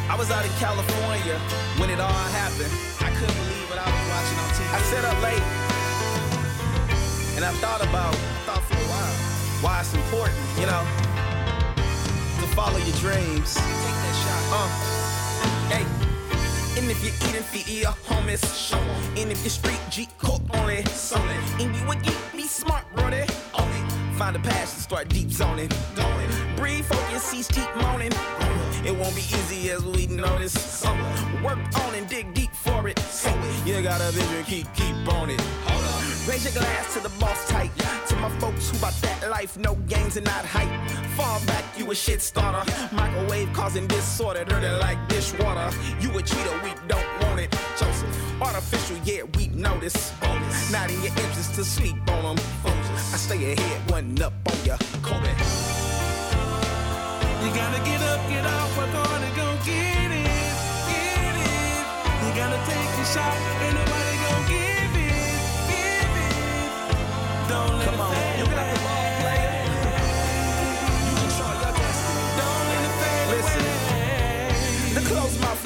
I 0.09 0.15
was 0.17 0.31
out 0.31 0.43
in 0.43 0.51
California 0.53 1.37
when 1.77 1.91
it 1.91 1.99
all 1.99 2.11
happened. 2.33 2.73
I 2.99 3.13
couldn't 3.13 3.35
believe 3.35 3.69
what 3.69 3.77
I 3.77 3.85
was 3.85 4.05
watching 4.09 4.39
on 4.41 4.49
TV. 4.57 4.73
I 4.73 4.81
sat 4.89 5.05
up 5.05 5.21
late 5.21 5.45
and 7.35 7.45
I 7.45 7.51
thought 7.61 7.81
about, 7.81 8.15
I 8.15 8.41
thought 8.47 8.63
for 8.63 8.73
a 8.73 8.87
while, 8.89 9.15
why 9.61 9.79
it's 9.81 9.93
important, 9.93 10.39
you 10.59 10.65
know, 10.65 11.10
follow 12.55 12.77
your 12.77 12.97
dreams. 12.97 13.55
Take 13.55 13.97
that 14.03 14.15
shot. 14.23 14.43
Uh, 14.53 14.69
hey. 15.73 15.85
And 16.79 16.89
if 16.89 17.03
you're 17.03 17.29
eating 17.29 17.43
for 17.43 17.69
your 17.69 17.91
homies, 18.07 18.43
show 18.55 18.77
And 19.19 19.31
if 19.31 19.43
you're 19.43 19.49
street 19.49 19.79
G 19.89 20.07
cook 20.17 20.41
only, 20.53 20.83
so 20.85 21.17
And 21.59 21.75
you 21.75 21.85
would 21.87 22.01
geek, 22.03 22.17
be 22.33 22.43
smart, 22.43 22.85
brother. 22.95 23.25
Find 24.17 24.35
a 24.35 24.39
passion, 24.39 24.79
start 24.79 25.09
deep 25.09 25.29
zoning. 25.29 25.69
Breathe, 26.55 26.85
focus, 26.85 27.23
cease, 27.23 27.47
keep 27.47 27.75
moaning. 27.75 28.11
It 28.85 28.95
won't 28.95 29.15
be 29.15 29.21
easy 29.21 29.71
as 29.71 29.83
we 29.83 30.07
notice. 30.07 30.85
Work 31.43 31.59
on 31.81 31.95
and 31.95 32.07
dig 32.07 32.33
deep 32.33 32.53
for 32.53 32.87
it. 32.87 32.99
You 33.65 33.81
got 33.81 33.99
a 34.01 34.11
vision, 34.11 34.43
keep, 34.45 34.73
keep 34.75 35.13
on 35.13 35.31
it. 35.31 35.90
Raise 36.27 36.43
your 36.43 36.53
glass 36.53 36.93
to 36.93 36.99
the 36.99 37.09
boss 37.19 37.49
tight. 37.49 37.71
To 38.09 38.15
my 38.17 38.29
folks 38.37 38.69
who 38.69 38.77
bout 38.77 38.93
that 39.01 39.29
life, 39.31 39.57
no 39.57 39.73
games 39.87 40.17
and 40.17 40.25
not 40.25 40.45
hype. 40.45 40.69
Fall 41.17 41.39
back, 41.47 41.65
you 41.77 41.89
a 41.89 41.95
shit 41.95 42.21
starter. 42.21 42.63
Microwave 42.95 43.51
causing 43.53 43.87
disorder, 43.87 44.45
dirty 44.45 44.67
like 44.79 44.99
dishwater. 45.09 45.75
You 45.99 46.15
a 46.17 46.21
cheater, 46.21 46.59
we 46.63 46.73
don't 46.87 47.09
want 47.23 47.39
it. 47.39 47.51
Joseph, 47.79 48.41
artificial, 48.41 48.97
yeah, 49.03 49.23
we 49.35 49.47
notice. 49.47 50.11
Bonus. 50.21 50.71
Not 50.71 50.91
in 50.91 51.01
your 51.01 51.11
interest 51.11 51.55
to 51.55 51.63
sleep 51.63 51.97
on 52.11 52.35
them. 52.35 52.45
I 52.65 53.17
stay 53.17 53.53
ahead, 53.53 53.91
one 53.91 54.21
up 54.21 54.33
on 54.45 54.63
ya. 54.63 54.77
Kobe. 55.01 55.33
You 57.41 57.49
gotta 57.57 57.81
get 57.83 58.01
up, 58.03 58.21
get 58.29 58.45
off, 58.45 58.75
hard 58.75 59.23
and 59.23 59.35
go 59.35 59.47
get 59.65 60.11
it, 60.11 60.29
get 60.91 61.35
it. 61.41 61.83
You 62.21 62.29
gotta 62.37 62.59
take 62.69 62.99
a 63.01 63.05
shot, 63.05 63.37
ain't 63.65 64.00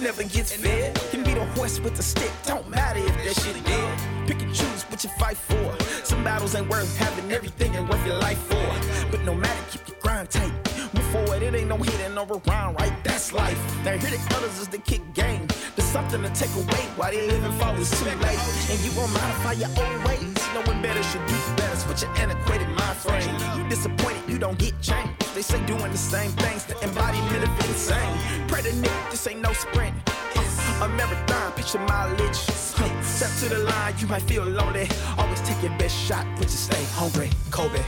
Never 0.01 0.23
gets 0.23 0.51
fed. 0.51 0.93
Can 1.09 1.23
be 1.23 1.33
the 1.33 1.45
horse 1.55 1.79
with 1.79 1.95
the 1.95 2.03
stick, 2.03 2.31
don't 2.45 2.69
matter 2.69 2.99
if 2.99 3.15
that 3.23 3.43
shit 3.43 3.65
dead. 3.65 4.27
Pick 4.27 4.41
and 4.41 4.53
choose 4.53 4.83
what 4.83 5.03
you 5.03 5.09
fight 5.17 5.37
for. 5.37 5.75
Some 6.03 6.23
battles 6.23 6.53
ain't 6.53 6.69
worth 6.69 6.95
having 6.97 7.31
everything 7.31 7.73
ain't 7.73 7.89
worth 7.89 8.05
your 8.05 8.17
life 8.17 8.37
for. 8.37 9.09
But 9.09 9.21
no 9.23 9.33
matter, 9.33 9.63
keep 9.71 9.87
your 9.87 9.97
grind 9.99 10.29
tight. 10.29 10.51
Move 10.93 11.05
forward, 11.05 11.41
it 11.41 11.55
ain't 11.55 11.69
no 11.69 11.77
hitting 11.77 12.17
or 12.17 12.41
around, 12.47 12.75
right? 12.75 12.93
That's 13.03 13.33
life. 13.33 13.59
Now 13.83 13.97
here 13.97 14.11
the 14.11 14.35
others 14.35 14.59
is 14.59 14.67
the 14.67 14.79
kick 14.79 15.01
game. 15.13 15.47
There's 15.75 15.89
something 15.89 16.21
to 16.21 16.29
take 16.29 16.53
away 16.55 16.83
while 16.97 17.11
they 17.11 17.25
living 17.25 17.51
for 17.53 17.75
is 17.79 17.89
too 17.89 18.05
late. 18.05 18.39
And 18.69 18.79
you 18.85 18.91
gon' 18.91 19.11
modify 19.11 19.53
your 19.53 19.69
own 19.69 20.03
ways. 20.03 20.34
Knowing 20.55 20.81
better 20.81 21.03
should 21.03 21.25
do 21.27 21.35
better. 21.57 21.75
Switch 21.75 22.01
your 22.03 22.11
antiquated 22.15 22.69
mind 22.69 22.97
frame. 22.97 23.35
You 23.57 23.67
disappointed, 23.67 24.23
you 24.29 24.39
don't 24.39 24.57
get 24.57 24.73
change. 24.81 25.09
They 25.35 25.41
say 25.41 25.59
doing 25.65 25.91
the 25.91 25.97
same 25.97 26.31
things, 26.31 26.63
the 26.63 26.81
embodiment 26.81 27.43
of 27.43 27.49
insane. 27.67 28.17
Pray 28.47 28.61
to 28.61 28.73
Nick, 28.77 28.91
this 29.11 29.27
ain't 29.27 29.41
no 29.41 29.51
sprint. 29.51 29.93
Uh, 30.07 30.85
a 30.85 30.87
marathon, 30.87 31.51
picture 31.51 31.79
mileage. 31.79 32.37
Step 32.37 33.31
to 33.41 33.49
the 33.53 33.63
line, 33.65 33.95
you 33.99 34.07
might 34.07 34.21
feel 34.21 34.45
lonely. 34.45 34.87
Always 35.17 35.41
take 35.41 35.61
your 35.61 35.77
best 35.77 35.97
shot, 36.07 36.25
but 36.37 36.45
you 36.45 36.59
stay 36.69 36.85
hungry. 36.93 37.29
Kobe. 37.51 37.81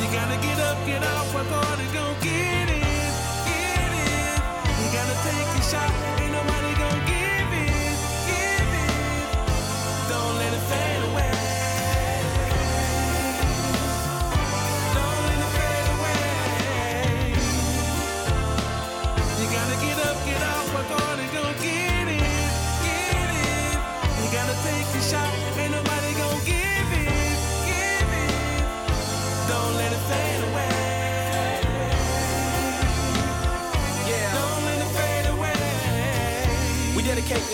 You 0.00 0.06
gotta 0.12 0.36
get 0.44 0.60
up, 0.60 0.76
get 0.84 1.02
off, 1.02 1.34
work 1.34 1.46
hard 1.48 1.78
and 1.80 1.92
go 1.94 2.04
get 2.20 2.68
it, 2.68 2.84
get 3.48 3.92
it. 4.04 4.40
You 4.76 4.86
gotta 4.92 5.16
take 5.24 5.48
a 5.56 5.62
shot, 5.72 6.19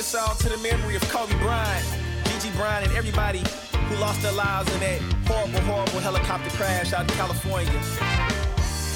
this 0.07 0.21
song 0.21 0.37
to 0.38 0.49
the 0.49 0.59
memory 0.59 0.95
of 0.95 1.03
Kobe 1.09 1.37
Bryant, 1.38 1.85
Gigi 2.25 2.51
Bryant, 2.57 2.87
and 2.87 2.97
everybody 2.97 3.42
who 3.88 3.97
lost 3.97 4.23
their 4.23 4.33
lives 4.33 4.73
in 4.75 4.81
that 4.81 5.01
horrible, 5.27 5.61
horrible 5.61 6.01
helicopter 6.01 6.51
crash 6.51 6.92
out 6.92 7.11
in 7.11 7.16
California. 7.16 7.81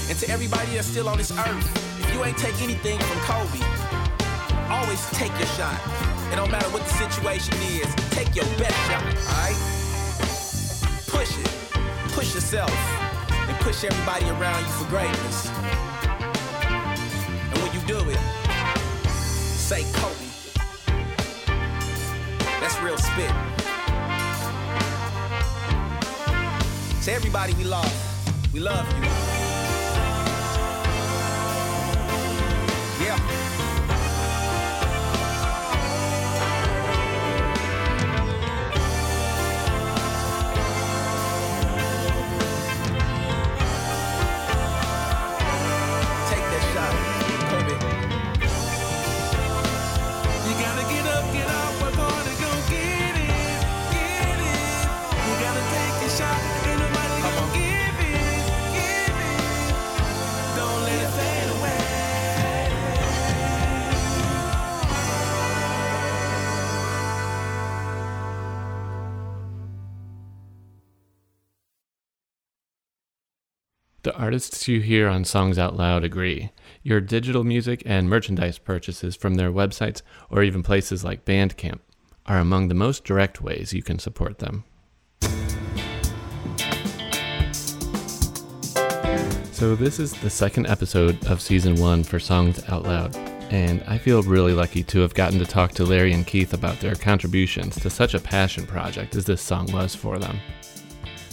And 0.08 0.16
to 0.18 0.28
everybody 0.30 0.74
that's 0.74 0.86
still 0.86 1.08
on 1.08 1.18
this 1.18 1.32
earth, 1.32 2.00
if 2.00 2.14
you 2.14 2.24
ain't 2.24 2.38
take 2.38 2.60
anything 2.62 2.98
from 2.98 3.18
Kobe, 3.26 3.58
always 4.70 5.02
take 5.10 5.32
your 5.38 5.50
shot. 5.58 5.80
It 6.32 6.36
don't 6.36 6.50
matter 6.50 6.68
what 6.70 6.82
the 6.82 6.94
situation 6.94 7.54
is, 7.58 7.92
take 8.10 8.34
your 8.36 8.46
best 8.58 8.78
shot, 8.86 9.02
alright? 9.34 9.58
Push 11.08 11.38
it. 11.38 11.50
Push 12.14 12.34
yourself. 12.34 12.70
And 13.48 13.56
push 13.60 13.82
everybody 13.82 14.26
around 14.26 14.62
you 14.62 14.72
for 14.78 14.88
greatness. 14.88 15.50
And 17.50 17.58
when 17.62 17.72
you 17.74 17.80
do 17.86 17.98
it, 18.10 18.20
say 19.10 19.84
Kobe. 19.94 20.19
Real 22.90 22.98
spit. 22.98 23.30
To 27.04 27.12
everybody 27.12 27.54
we 27.54 27.62
lost, 27.62 27.94
we 28.52 28.58
love 28.58 28.84
you. 28.98 29.29
Artists 74.30 74.68
you 74.68 74.80
hear 74.80 75.08
on 75.08 75.24
Songs 75.24 75.58
Out 75.58 75.74
Loud 75.74 76.04
agree. 76.04 76.50
Your 76.84 77.00
digital 77.00 77.42
music 77.42 77.82
and 77.84 78.08
merchandise 78.08 78.58
purchases 78.58 79.16
from 79.16 79.34
their 79.34 79.50
websites 79.50 80.02
or 80.30 80.44
even 80.44 80.62
places 80.62 81.02
like 81.02 81.24
Bandcamp 81.24 81.80
are 82.26 82.38
among 82.38 82.68
the 82.68 82.76
most 82.76 83.04
direct 83.04 83.42
ways 83.42 83.72
you 83.72 83.82
can 83.82 83.98
support 83.98 84.38
them. 84.38 84.62
So, 89.50 89.74
this 89.74 89.98
is 89.98 90.12
the 90.12 90.30
second 90.30 90.68
episode 90.68 91.26
of 91.26 91.40
season 91.40 91.74
one 91.74 92.04
for 92.04 92.20
Songs 92.20 92.62
Out 92.68 92.84
Loud, 92.84 93.16
and 93.50 93.82
I 93.88 93.98
feel 93.98 94.22
really 94.22 94.54
lucky 94.54 94.84
to 94.84 95.00
have 95.00 95.12
gotten 95.12 95.40
to 95.40 95.44
talk 95.44 95.72
to 95.72 95.84
Larry 95.84 96.12
and 96.12 96.24
Keith 96.24 96.54
about 96.54 96.78
their 96.78 96.94
contributions 96.94 97.80
to 97.80 97.90
such 97.90 98.14
a 98.14 98.20
passion 98.20 98.64
project 98.64 99.16
as 99.16 99.24
this 99.24 99.42
song 99.42 99.66
was 99.72 99.96
for 99.96 100.20
them. 100.20 100.38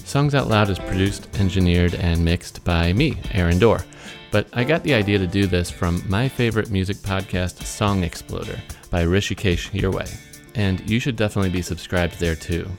Songs 0.07 0.33
Out 0.33 0.47
Loud 0.47 0.69
is 0.69 0.79
produced, 0.79 1.27
engineered, 1.37 1.93
and 1.93 2.23
mixed 2.23 2.63
by 2.63 2.93
me, 2.93 3.17
Aaron 3.33 3.59
Dorr. 3.59 3.83
But 4.31 4.47
I 4.53 4.63
got 4.63 4.81
the 4.81 4.93
idea 4.93 5.19
to 5.19 5.27
do 5.27 5.47
this 5.47 5.69
from 5.69 6.01
my 6.07 6.29
favorite 6.29 6.71
music 6.71 6.95
podcast, 6.95 7.61
Song 7.63 8.05
Exploder, 8.05 8.57
by 8.89 9.03
Hrishikesh 9.03 9.69
Hirway. 9.69 10.09
And 10.55 10.89
you 10.89 11.01
should 11.01 11.17
definitely 11.17 11.49
be 11.49 11.61
subscribed 11.61 12.19
there 12.19 12.35
too. 12.35 12.69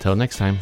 Till 0.00 0.16
next 0.16 0.38
time. 0.38 0.58